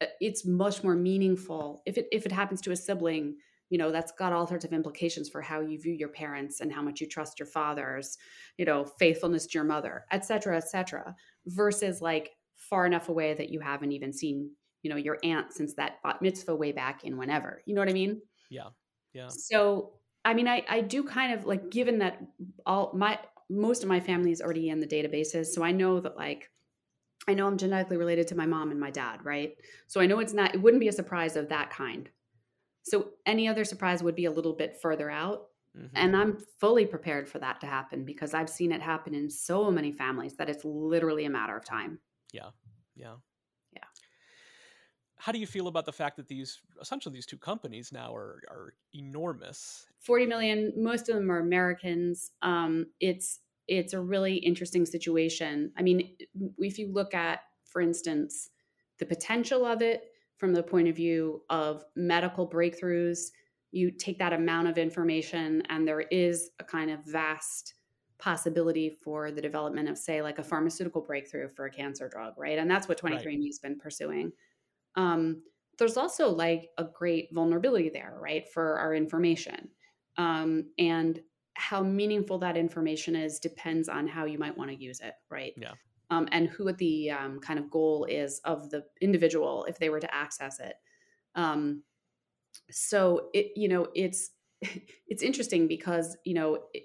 [0.00, 3.36] Uh, it's much more meaningful if it if it happens to a sibling.
[3.68, 6.72] You know, that's got all sorts of implications for how you view your parents and
[6.72, 8.16] how much you trust your fathers.
[8.58, 11.16] You know, faithfulness to your mother, et cetera, et cetera.
[11.46, 14.50] Versus like far enough away that you haven't even seen
[14.82, 17.62] you know your aunt since that bat mitzvah way back in whenever.
[17.66, 18.20] You know what I mean?
[18.50, 18.68] Yeah.
[19.12, 19.28] Yeah.
[19.28, 19.94] So
[20.26, 22.20] I mean, I, I do kind of like given that
[22.66, 25.46] all my most of my family is already in the databases.
[25.46, 26.50] So I know that like
[27.28, 29.54] I know I'm genetically related to my mom and my dad, right?
[29.86, 32.08] So I know it's not it wouldn't be a surprise of that kind.
[32.82, 35.46] So any other surprise would be a little bit further out.
[35.76, 35.96] Mm-hmm.
[35.96, 39.70] And I'm fully prepared for that to happen because I've seen it happen in so
[39.70, 41.98] many families that it's literally a matter of time.
[42.32, 42.50] Yeah.
[42.94, 43.06] Yeah.
[43.06, 43.14] Yeah.
[45.18, 48.42] How do you feel about the fact that these essentially these two companies now are
[48.48, 49.86] are enormous?
[50.00, 52.30] 40 million most of them are americans.
[52.42, 55.72] Um, it's it's a really interesting situation.
[55.76, 56.16] I mean
[56.58, 58.50] if you look at for instance
[58.98, 60.04] the potential of it
[60.38, 63.30] from the point of view of medical breakthroughs
[63.72, 67.74] you take that amount of information and there is a kind of vast
[68.18, 72.58] possibility for the development of say like a pharmaceutical breakthrough for a cancer drug right?
[72.58, 73.46] And that's what 23andme right.
[73.46, 74.32] has been pursuing
[74.96, 75.42] um,
[75.78, 79.68] there's also like a great vulnerability there right for our information
[80.16, 81.20] um, and
[81.54, 85.52] how meaningful that information is depends on how you might want to use it right?
[85.56, 85.72] Yeah.
[86.08, 89.98] Um, and who the um, kind of goal is of the individual if they were
[89.98, 90.74] to access it.
[91.34, 91.82] Um,
[92.70, 94.30] so it you know it's
[95.08, 96.84] it's interesting because you know it,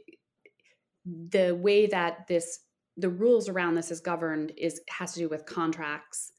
[1.05, 2.59] the way that this
[2.97, 6.30] the rules around this is governed is has to do with contracts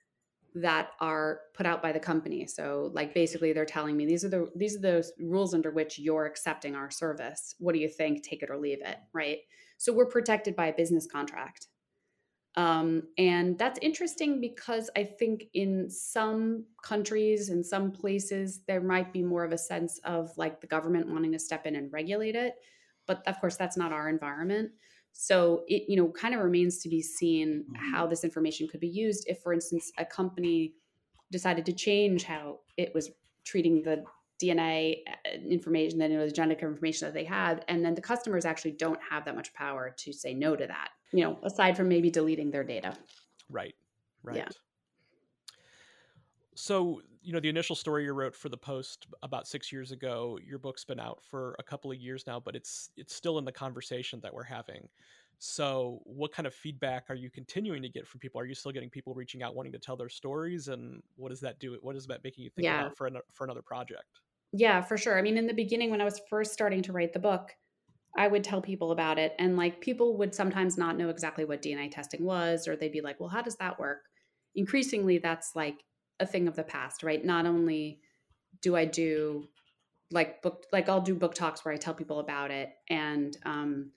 [0.55, 2.47] that are put out by the company.
[2.47, 5.99] So like basically they're telling me these are the these are the rules under which
[5.99, 7.55] you're accepting our service.
[7.59, 8.23] What do you think?
[8.23, 9.39] Take it or leave it, right?
[9.79, 11.69] So we're protected by a business contract.
[12.55, 19.13] Um, and that's interesting because I think in some countries, in some places, there might
[19.13, 22.37] be more of a sense of like the government wanting to step in and regulate
[22.37, 22.57] it.
[23.07, 24.73] But of course, that's not our environment.
[25.13, 27.93] So it, you know, kind of remains to be seen mm-hmm.
[27.93, 29.29] how this information could be used.
[29.29, 30.75] If, for instance, a company
[31.31, 33.11] decided to change how it was
[33.45, 34.05] treating the
[34.43, 38.01] DNA uh, information, then you know the genetic information that they had, and then the
[38.01, 40.89] customers actually don't have that much power to say no to that.
[41.13, 42.97] You know, aside from maybe deleting their data.
[43.49, 43.75] Right.
[44.23, 44.37] Right.
[44.37, 44.49] Yeah.
[46.55, 50.39] So you know the initial story you wrote for the post about six years ago
[50.45, 53.45] your book's been out for a couple of years now but it's it's still in
[53.45, 54.89] the conversation that we're having
[55.39, 58.73] so what kind of feedback are you continuing to get from people are you still
[58.73, 61.97] getting people reaching out wanting to tell their stories and what does that do what
[61.97, 62.81] is that making you think yeah.
[62.81, 64.21] about for, an, for another project
[64.53, 67.13] yeah for sure i mean in the beginning when i was first starting to write
[67.13, 67.53] the book
[68.17, 69.35] I would tell people about it.
[69.39, 73.01] And like people would sometimes not know exactly what DNA testing was, or they'd be
[73.01, 74.01] like, well, how does that work?
[74.55, 75.83] Increasingly, that's like
[76.21, 77.25] a thing of the past, right?
[77.25, 78.01] Not only
[78.61, 79.49] do I do
[80.11, 82.71] like book, like I'll do book talks where I tell people about it.
[82.89, 83.91] And um,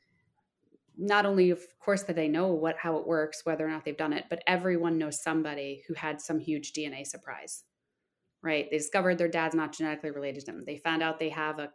[0.97, 3.97] not only, of course, that they know what, how it works, whether or not they've
[3.97, 7.63] done it, but everyone knows somebody who had some huge DNA surprise
[8.45, 8.69] right?
[8.69, 10.63] They discovered their dad's not genetically related to them.
[10.65, 11.71] They found out they have a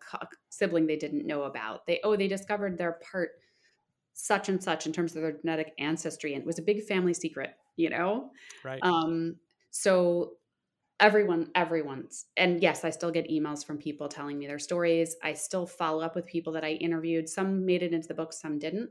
[0.51, 1.85] sibling they didn't know about.
[1.87, 3.33] They oh, they discovered their part
[4.13, 7.13] such and such in terms of their genetic ancestry, and it was a big family
[7.13, 8.31] secret, you know.
[8.65, 8.79] Right.
[8.83, 9.37] Um.
[9.71, 10.33] So
[10.99, 15.17] everyone, everyone's, and yes, I still get emails from people telling me their stories.
[15.23, 17.29] I still follow up with people that I interviewed.
[17.29, 18.91] Some made it into the book, some didn't,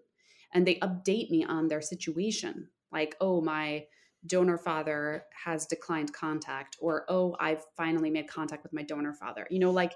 [0.53, 2.69] and they update me on their situation.
[2.91, 3.85] Like, oh, my
[4.25, 9.47] donor father has declined contact or oh i've finally made contact with my donor father
[9.49, 9.93] you know like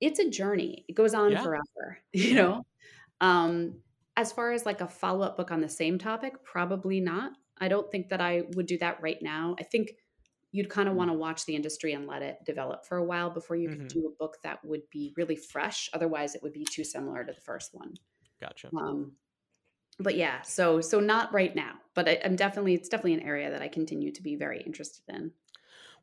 [0.00, 1.42] it's a journey it goes on yeah.
[1.42, 2.66] forever you know
[3.20, 3.74] um
[4.16, 7.90] as far as like a follow-up book on the same topic probably not i don't
[7.92, 9.92] think that i would do that right now i think
[10.54, 13.28] you'd kind of want to watch the industry and let it develop for a while
[13.28, 13.86] before you mm-hmm.
[13.88, 17.32] do a book that would be really fresh otherwise it would be too similar to
[17.32, 17.92] the first one
[18.40, 19.12] gotcha um
[19.98, 23.50] but yeah, so so not right now, but I, am definitely it's definitely an area
[23.50, 25.32] that I continue to be very interested in.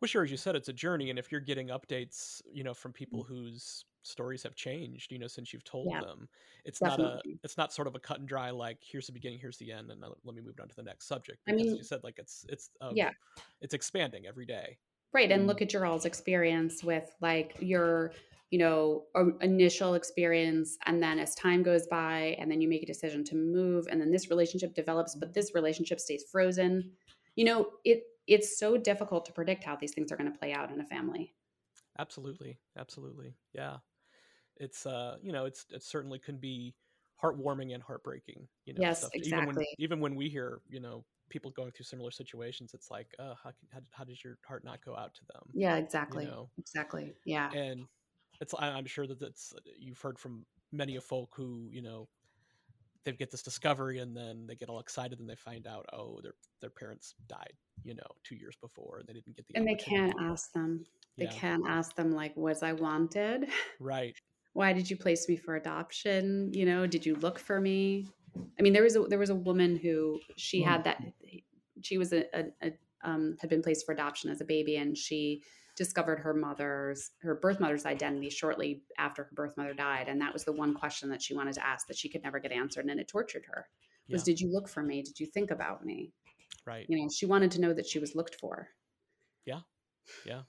[0.02, 2.74] Well, sure, as you said, it's a journey, and if you're getting updates, you know,
[2.74, 6.28] from people whose stories have changed, you know, since you've told yeah, them,
[6.66, 7.06] it's definitely.
[7.06, 9.58] not a it's not sort of a cut and dry like here's the beginning, here's
[9.58, 11.40] the end, and let me move on to the next subject.
[11.46, 13.12] Because I mean, you said like it's it's uh, yeah,
[13.62, 14.78] it's expanding every day.
[15.14, 18.14] Right, and look at your all's experience with like your
[18.50, 19.04] you know
[19.42, 23.36] initial experience and then as time goes by and then you make a decision to
[23.36, 26.92] move and then this relationship develops but this relationship stays frozen
[27.38, 30.54] you know it it's so difficult to predict how these things are going to play
[30.54, 31.34] out in a family
[32.00, 33.78] absolutely absolutely yeah
[34.58, 36.74] it's uh you know it's it certainly can be
[37.22, 39.12] heartwarming and heartbreaking you know yes stuff.
[39.14, 42.92] exactly even when, even when we hear you know people going through similar situations it's
[42.92, 45.76] like uh how, can, how, how does your heart not go out to them yeah
[45.78, 46.50] exactly you know?
[46.58, 47.86] exactly yeah and
[48.42, 52.08] it's I'm sure that that's you've heard from many of folk who you know
[53.04, 56.20] they get this discovery and then they get all excited and they find out oh
[56.22, 59.68] their their parents died you know two years before and they didn't get the and
[59.68, 60.86] they can't ask them.
[61.18, 61.32] They yeah.
[61.32, 63.48] can't ask them like was I wanted?
[63.80, 64.16] Right.
[64.54, 66.52] Why did you place me for adoption?
[66.54, 68.08] You know did you look for me?
[68.60, 71.02] I mean there was a there was a woman who she had that
[71.82, 72.72] she was a, a, a
[73.04, 75.42] um, had been placed for adoption as a baby and she
[75.82, 80.32] discovered her mother's her birth mother's identity shortly after her birth mother died and that
[80.32, 82.86] was the one question that she wanted to ask that she could never get answered
[82.86, 83.66] and it tortured her
[84.08, 84.34] was yeah.
[84.34, 85.02] did you look for me?
[85.02, 86.12] Did you think about me?
[86.68, 86.86] Right.
[86.88, 88.68] You know she wanted to know that she was looked for.
[89.46, 89.62] Yeah.
[90.24, 90.42] Yeah.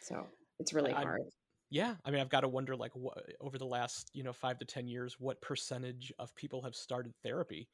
[0.00, 0.26] So
[0.58, 1.20] it's really I, hard.
[1.68, 4.58] Yeah i mean i've got to wonder like what over the last you know five
[4.58, 7.66] to ten years what percentage of people have started therapy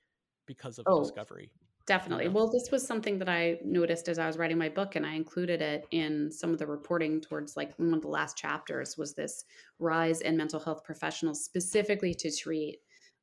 [0.46, 1.50] because of oh, discovery
[1.88, 2.28] Definitely.
[2.28, 5.14] Well, this was something that I noticed as I was writing my book, and I
[5.14, 9.14] included it in some of the reporting towards like one of the last chapters was
[9.14, 9.46] this
[9.78, 12.80] rise in mental health professionals specifically to treat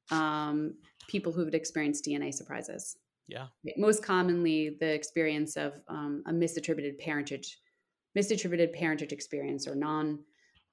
[0.09, 0.73] um,
[1.07, 2.97] people who have experienced DNA surprises.
[3.27, 3.45] Yeah.
[3.77, 7.59] Most commonly, the experience of um, a misattributed parentage,
[8.17, 10.21] misattributed parentage experience or non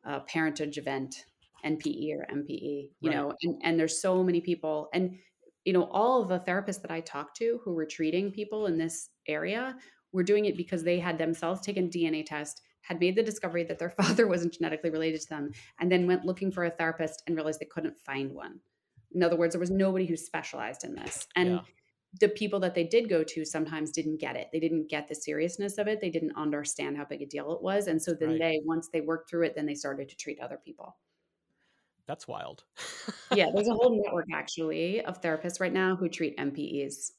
[0.06, 1.26] uh, parentage event,
[1.62, 3.16] NPE or MPE, you right.
[3.16, 4.88] know, and, and there's so many people.
[4.94, 5.18] And
[5.64, 8.78] you know, all of the therapists that I talked to who were treating people in
[8.78, 9.76] this area
[10.12, 13.78] were doing it because they had themselves taken DNA test, had made the discovery that
[13.78, 17.36] their father wasn't genetically related to them, and then went looking for a therapist and
[17.36, 18.60] realized they couldn't find one.
[19.14, 21.26] In other words, there was nobody who specialized in this.
[21.36, 21.60] And yeah.
[22.20, 24.48] the people that they did go to sometimes didn't get it.
[24.52, 26.00] They didn't get the seriousness of it.
[26.00, 27.88] They didn't understand how big a deal it was.
[27.88, 28.38] And so then right.
[28.38, 30.96] they, once they worked through it, then they started to treat other people.
[32.06, 32.64] That's wild.
[33.34, 37.12] yeah, there's a whole network actually of therapists right now who treat MPEs.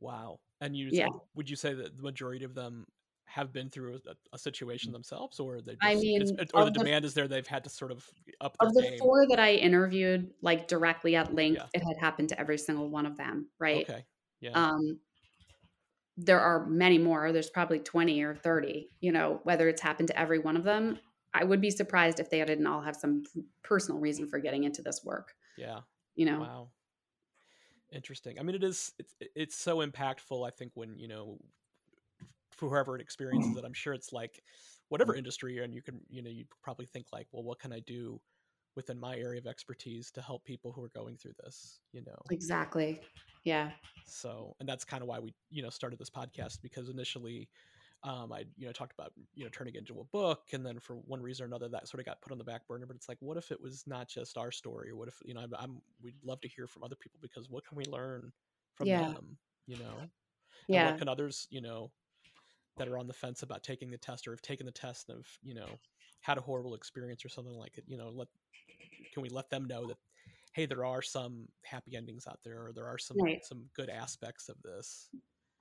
[0.00, 0.38] Wow.
[0.60, 1.08] And you yeah.
[1.34, 2.86] would you say that the majority of them
[3.28, 6.22] have been through a, a situation themselves or they just, I mean
[6.54, 8.04] or the, the, demand is there they've had to sort of
[8.40, 8.98] up of the game.
[8.98, 11.66] four that I interviewed like directly at length yeah.
[11.74, 14.04] it had happened to every single one of them right okay
[14.40, 14.98] yeah um
[16.16, 20.18] there are many more there's probably 20 or 30 you know whether it's happened to
[20.18, 20.98] every one of them
[21.38, 23.22] I would be surprised if they didn't all have some
[23.62, 25.34] personal reason for getting into this work.
[25.56, 25.80] Yeah.
[26.16, 26.40] You know.
[26.40, 26.68] Wow.
[27.92, 28.38] Interesting.
[28.38, 28.92] I mean, it is.
[28.98, 30.46] It's, it's so impactful.
[30.46, 31.38] I think when you know,
[32.50, 34.42] for whoever it experiences it, I'm sure it's like
[34.88, 37.80] whatever industry, and you can you know you probably think like, well, what can I
[37.80, 38.20] do
[38.76, 41.80] within my area of expertise to help people who are going through this?
[41.92, 42.18] You know.
[42.30, 43.00] Exactly.
[43.44, 43.70] Yeah.
[44.04, 47.48] So, and that's kind of why we you know started this podcast because initially
[48.04, 50.78] um, I you know talked about you know turning it into a book, and then
[50.80, 52.86] for one reason or another, that sort of got put on the back burner.
[52.86, 55.34] But it's like, what if it was not just our story, or what if you
[55.34, 58.32] know I'm, I'm we'd love to hear from other people because what can we learn
[58.74, 59.14] from Yeah.
[59.14, 60.12] them, you know?
[60.72, 60.84] And Yeah.
[60.84, 61.92] what can others you know
[62.76, 65.18] that are on the fence about taking the test or have taken the test and
[65.18, 65.80] have you know
[66.20, 67.84] had a horrible experience or something like it?
[67.88, 68.28] You know, let
[69.12, 69.98] can we let them know that
[70.54, 73.42] hey, there are some happy endings out there, or there are some Right.
[73.42, 75.10] some good aspects of this.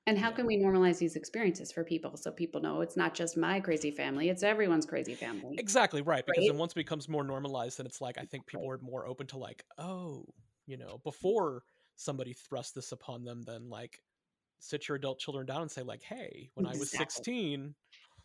[0.08, 3.38] And how can we normalize these experiences for people so people know it's not just
[3.38, 5.60] my crazy family, it's everyone's crazy family.
[5.60, 6.26] Exactly right.
[6.26, 6.48] Because Right?
[6.48, 9.28] then once it becomes more normalized, then it's like I think people are more open
[9.28, 10.26] to like, oh,
[10.66, 11.64] you know, before
[11.96, 14.04] somebody thrusts this upon them, then like
[14.60, 17.76] sit your adult children down and say like, hey, when I was sixteen,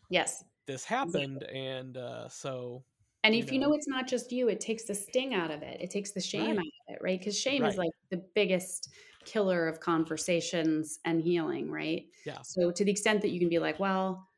[0.09, 0.45] Yes.
[0.67, 2.85] this happened, and uh, so
[3.25, 3.75] And You if you know know.
[3.75, 5.81] it's not just you, it takes the sting out of it.
[5.81, 6.59] It takes the shame Right.
[6.59, 7.19] out of it, right?
[7.19, 8.93] Because shame is like the biggest
[9.25, 12.07] killer of conversations and healing, right?
[12.25, 12.39] Yeah.
[12.43, 14.29] So to the extent that you can be like, well,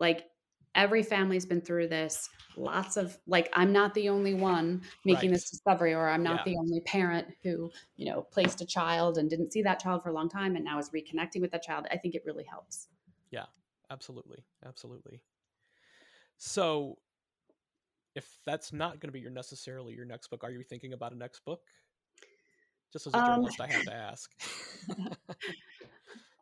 [0.00, 0.26] like
[0.74, 5.50] every family's been through this, lots of like I'm not the only one making this
[5.50, 6.52] discovery, or I'm not Yeah.
[6.52, 10.10] the only parent who, you know, placed a child and didn't see that child for
[10.10, 11.86] a long time and now is reconnecting with that child.
[11.90, 12.88] I think it really helps.
[13.30, 13.46] Yeah.
[13.90, 15.20] Absolutely, absolutely.
[16.38, 16.96] So,
[18.14, 21.12] if that's not going to be your necessarily your next book, are you thinking about
[21.12, 21.60] a next book?
[22.92, 24.34] Just as a Um, journalist, I have to ask.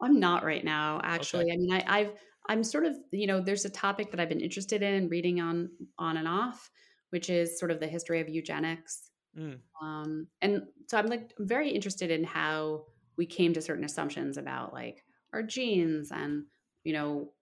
[0.00, 1.52] I'm not right now, actually.
[1.52, 2.14] I mean, I, I've
[2.48, 5.70] I'm sort of you know there's a topic that I've been interested in reading on
[5.98, 6.70] on and off,
[7.10, 9.10] which is sort of the history of eugenics.
[9.36, 12.86] Mm, Um, and so I'm like I'm very interested in how
[13.16, 16.46] we came to certain assumptions about like our genes and
[16.84, 17.34] you know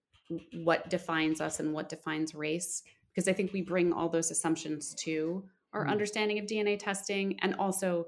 [0.52, 2.82] what defines us and what defines race
[3.12, 5.88] because I think we bring all those assumptions to our Mhm.
[5.88, 8.06] understanding of DNA testing and also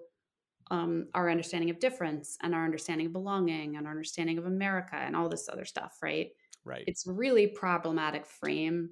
[0.70, 4.96] um, our understanding of difference and our understanding of belonging and our understanding of America
[4.96, 6.28] and all this other stuff, right?
[6.64, 6.84] right.
[6.86, 8.90] It's a really problematic frame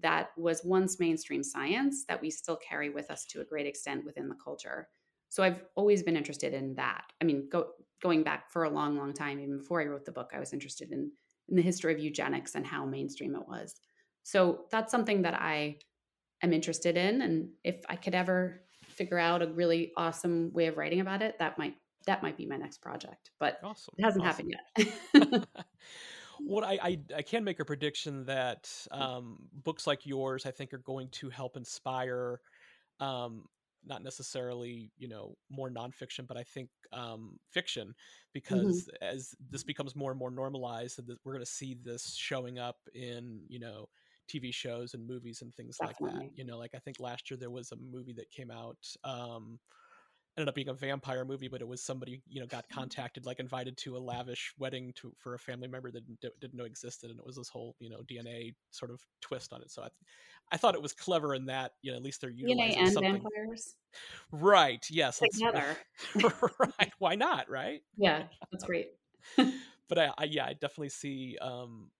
[0.00, 4.04] that was once mainstream science that we still carry with us to a great extent
[4.04, 4.88] within the culture.
[5.30, 7.04] So I've always been interested in that.
[7.20, 7.68] I mean, go,
[8.02, 10.52] going back for a long, long time, even before I wrote the book, I was
[10.52, 11.10] interested in,
[11.48, 13.74] in the history of eugenics and how mainstream it was.
[14.22, 15.78] So that's something that I
[16.42, 17.22] am interested in.
[17.22, 18.62] And if I could ever
[18.98, 21.74] figure out a really awesome way of writing about it, that might
[22.06, 23.30] that might be my next project.
[23.38, 23.94] But awesome.
[23.96, 24.50] it hasn't awesome.
[24.50, 25.48] happened yet.
[26.40, 30.72] what I, I I can make a prediction that um, books like yours I think
[30.74, 32.40] are going to help inspire
[33.00, 33.44] um,
[33.86, 37.94] not necessarily you know more nonfiction but I think um, fiction
[38.32, 42.76] because as this becomes more and more normalized we're going to see this showing up
[42.94, 43.88] in you know
[44.28, 47.38] TV shows and movies and things like that you know like I think last year
[47.38, 49.58] there was a movie that came out um,
[50.38, 53.40] ended up being a vampire movie, but it was somebody you know got contacted, like
[53.40, 57.10] invited to a lavish wedding to for a family member that didn't, didn't know existed,
[57.10, 59.70] and it was this whole you know DNA sort of twist on it.
[59.70, 59.88] So I,
[60.52, 62.92] I thought it was clever in that you know at least they're DNA utilizing and
[62.92, 63.12] something.
[63.12, 63.74] vampires
[64.30, 64.84] Right?
[64.90, 65.20] Yes.
[65.32, 65.76] together.
[66.58, 66.92] right?
[66.98, 67.50] Why not?
[67.50, 67.82] Right?
[67.96, 68.90] Yeah, that's great.
[69.88, 71.90] But I, I yeah, I definitely see um,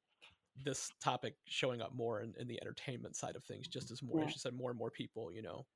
[0.64, 4.18] this topic showing up more in, in the entertainment side of things, just as more,
[4.18, 4.26] Yeah.
[4.26, 5.66] as you said, more and more people, you know.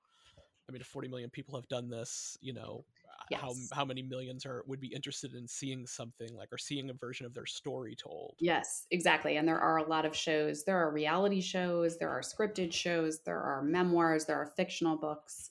[0.68, 2.85] I mean, if 40 million people have done this, you know,
[3.33, 6.91] uh, how how many millions are would be interested in seeing something like or seeing
[6.91, 8.37] a version of their story told?
[8.41, 9.37] Yes, exactly.
[9.37, 10.64] And there are a lot of shows.
[10.64, 15.51] There are reality shows, there are scripted shows, there are memoirs, there are fictional books.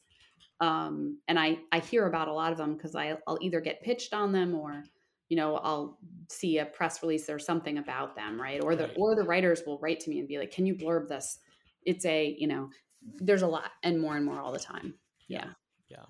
[0.60, 3.82] Um, and I, I hear about a lot of them because I, I'll either get
[3.82, 4.84] pitched on them or,
[5.32, 5.98] you know, I'll
[6.30, 8.62] see a press release or something about them, right?
[8.62, 8.98] Or the Right.
[8.98, 11.40] or the writers will write to me and be like, "Can you blurb this?"
[11.86, 12.70] It's a, you know,
[13.02, 15.00] there's a lot and more and more all the time.
[15.30, 15.54] Yeah.
[15.88, 16.04] Yeah.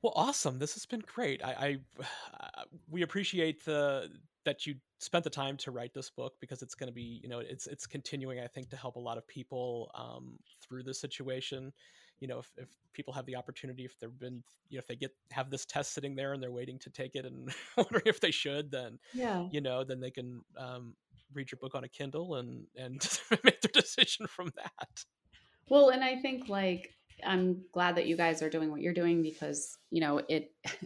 [0.00, 0.58] Well, awesome.
[0.58, 1.44] This has been great.
[1.44, 2.02] I, I
[2.40, 4.10] uh, we appreciate the
[4.46, 7.28] that you spent the time to write this book because it's going to be, you
[7.28, 8.38] know, it's it's continuing.
[8.38, 11.72] I think to help a lot of people um, through this situation.
[12.20, 14.96] You know, if, if people have the opportunity, if they've been, you know, if they
[14.96, 18.20] get have this test sitting there and they're waiting to take it and wondering if
[18.20, 19.46] they should, then Yeah.
[19.50, 20.94] you know, then they can um,
[21.32, 23.00] read your book on a Kindle and and
[23.44, 25.04] make their decision from that.
[25.68, 26.90] Well, and I think like
[27.24, 30.52] I'm glad that you guys are doing what you're doing because you know it.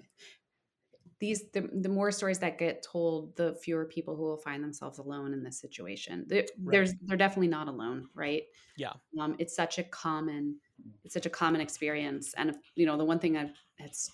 [1.21, 4.99] these the, the more stories that get told, the fewer people who will find themselves
[4.99, 6.25] alone in this situation.
[6.29, 8.45] There- There's they're definitely not alone, right?
[8.77, 8.95] Yeah.
[9.21, 10.61] Um, it's such a common,
[11.05, 13.37] it's such a common experience, and you know the one thing
[13.79, 14.11] it's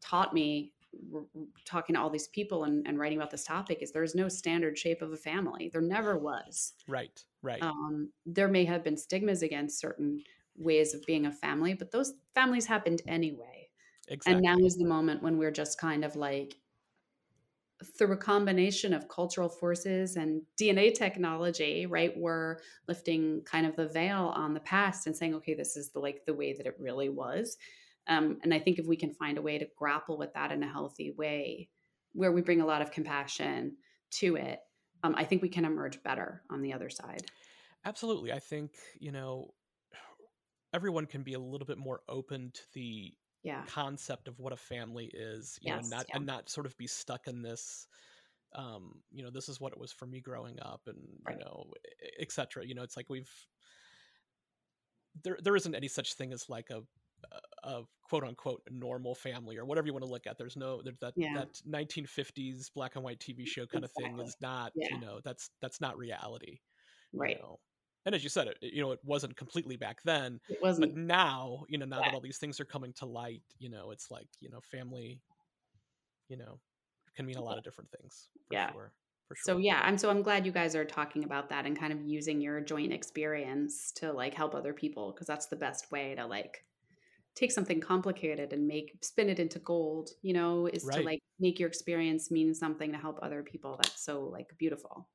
[0.00, 0.74] taught me
[1.64, 4.78] talking to all these people and, and writing about this topic is there's no standard
[4.78, 5.68] shape of a family.
[5.72, 7.24] There never was Right.
[7.42, 7.60] Right.
[7.60, 10.22] um, there may have been stigmas against certain
[10.56, 13.63] ways of being a family, but those families happened anyway.
[14.08, 14.32] Exactly.
[14.32, 16.56] And now is the moment when we're just kind of like
[17.98, 23.88] through a combination of cultural forces and DNA technology, right, we're lifting kind of the
[23.88, 26.76] veil on the past and saying, okay, this is the like the way that it
[26.78, 27.56] really was.
[28.06, 30.62] Um, and I think if we can find a way to grapple with that in
[30.62, 31.68] a healthy way,
[32.12, 33.76] where we bring a lot of compassion
[34.12, 34.60] to it,
[35.02, 37.26] um, I think we can emerge better on the other side.
[37.84, 38.32] Absolutely.
[38.32, 39.52] I think, you know,
[40.72, 43.14] everyone can be a little bit more open to the
[43.44, 43.66] yeah.
[43.66, 46.14] concept of what a family is, you Yes, know, not yeah.
[46.14, 47.88] and not sort of be stuck in this
[48.54, 51.36] um, you know, this is what it was for me growing up and, Right.
[51.36, 51.72] you know,
[52.20, 52.66] etc.
[52.66, 53.32] You know, it's like we've
[55.22, 56.82] there there isn't any such thing as like a
[57.64, 60.38] a quote unquote normal family or whatever you want to look at.
[60.38, 61.44] There's no there, that Yeah.
[61.46, 64.88] that 1950s black and white TV show kind of thing is not Yeah.
[64.88, 66.60] you know that's that's not reality.
[67.22, 67.40] you Right.
[67.40, 67.60] know.
[68.06, 70.94] And as you said, it you know it wasn't completely back then, It but wasn't
[70.94, 72.04] But now you know now Yeah.
[72.04, 75.22] that all these things are coming to light, you know it's like you know family,
[76.28, 76.60] you know,
[77.16, 78.30] can mean a lot of different things.
[78.48, 78.72] For Yeah.
[78.72, 78.94] sure.
[79.28, 79.56] For sure.
[79.56, 82.02] So yeah, I'm so I'm glad you guys are talking about that and kind of
[82.02, 86.26] using your joint experience to like help other people because that's the best way to
[86.26, 86.66] like
[87.36, 91.60] take something complicated and make spin it into gold, you know, is to like make
[91.60, 93.78] your experience mean something to help other people.
[93.78, 95.08] That's so like beautiful.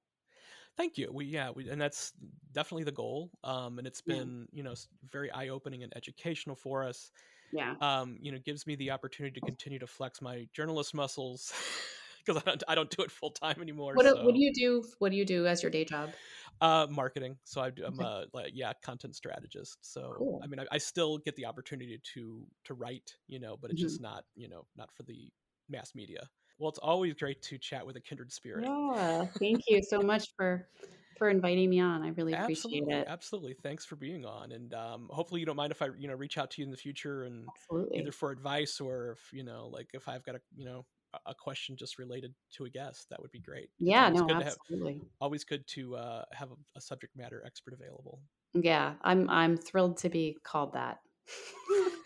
[0.78, 1.09] Thank you.
[1.11, 2.13] We yeah, we, and that's
[2.53, 3.32] definitely the goal.
[3.43, 4.74] Um, and it's been you know
[5.11, 7.11] very eye opening and educational for us.
[7.51, 7.76] Yeah.
[7.82, 11.53] Um, you know, gives me the opportunity to continue to flex my journalist muscles
[12.26, 13.95] because I don't I don't do it full time anymore.
[13.95, 14.84] What do, so what do you do?
[14.99, 16.15] What do you do as your day job?
[16.61, 17.38] uh, marketing.
[17.43, 19.78] So I, i'm a like yeah content strategist.
[19.82, 20.41] So Cool.
[20.43, 23.82] I mean I, I still get the opportunity to to write, you know, but it's
[23.82, 23.88] Mhm.
[23.88, 25.32] just not you know not for the
[25.70, 26.30] mass media.
[26.60, 28.64] Well, it's always great to chat with a kindred spirit.
[28.64, 29.26] Yeah.
[29.39, 30.70] Thank you so much for
[31.18, 32.03] for inviting me on.
[32.03, 33.07] I really appreciate absolutely it.
[33.07, 36.14] absolutely thanks for being on and um, hopefully you don't mind if i you know
[36.14, 37.99] reach out to you in the future and Absolutely.
[37.99, 40.86] either for advice or if you know like if i've got a you know
[41.26, 44.38] a- question just related to a guest that would be great Yeah, always no, good
[44.38, 45.01] to have absolutely.
[45.22, 48.22] always good to uh, have a, a subject matter expert available
[48.53, 50.99] Yeah, I'm I'm thrilled to be called that.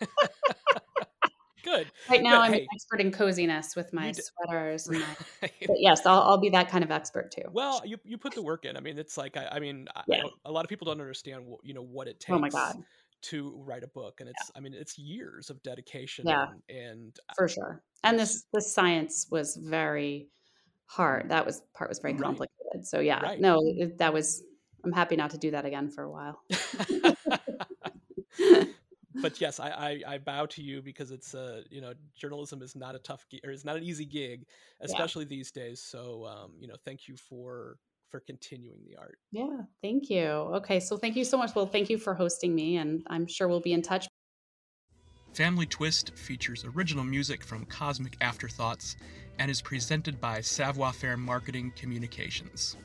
[1.64, 5.00] good Right now, good I'm hey an expert in coziness with my d- sweaters and
[5.00, 5.14] my.
[5.66, 7.42] But yes, I'll, I'll be that kind of expert too.
[7.52, 10.00] well you, you put the work in i mean it's like i, I mean I,
[10.00, 10.22] I Yeah.
[10.22, 12.48] don't, a lot of people don't understand what, you know what it takes Oh my
[12.50, 12.84] god,
[13.22, 16.46] to write a book and it's i mean it's years of dedication Yeah.
[16.68, 17.82] and, and uh, for sure.
[18.02, 20.28] And this this science was very
[20.86, 21.30] hard.
[21.30, 22.22] That was part was very Right.
[22.22, 22.86] complicated.
[22.86, 23.40] So yeah, Right.
[23.40, 23.60] no,
[23.98, 24.42] that was.
[24.84, 26.42] I'm happy not to do that again for a while.
[29.22, 32.74] but yes, I, I I bow to you because it's uh you know journalism is
[32.76, 34.46] not a tough gi- or is not an easy gig,
[34.80, 35.80] especially these days.
[35.80, 37.78] So um you know thank you for
[38.10, 39.18] for continuing the art.
[39.32, 40.26] yeah, thank you.
[40.58, 41.54] Okay, so thank you so much.
[41.54, 44.06] Well, thank you for hosting me, and I'm sure we'll be in touch.
[45.32, 48.96] Family Twist features original music from Cosmic Afterthoughts
[49.40, 52.76] and is presented by Savoir Faire Marketing Communications.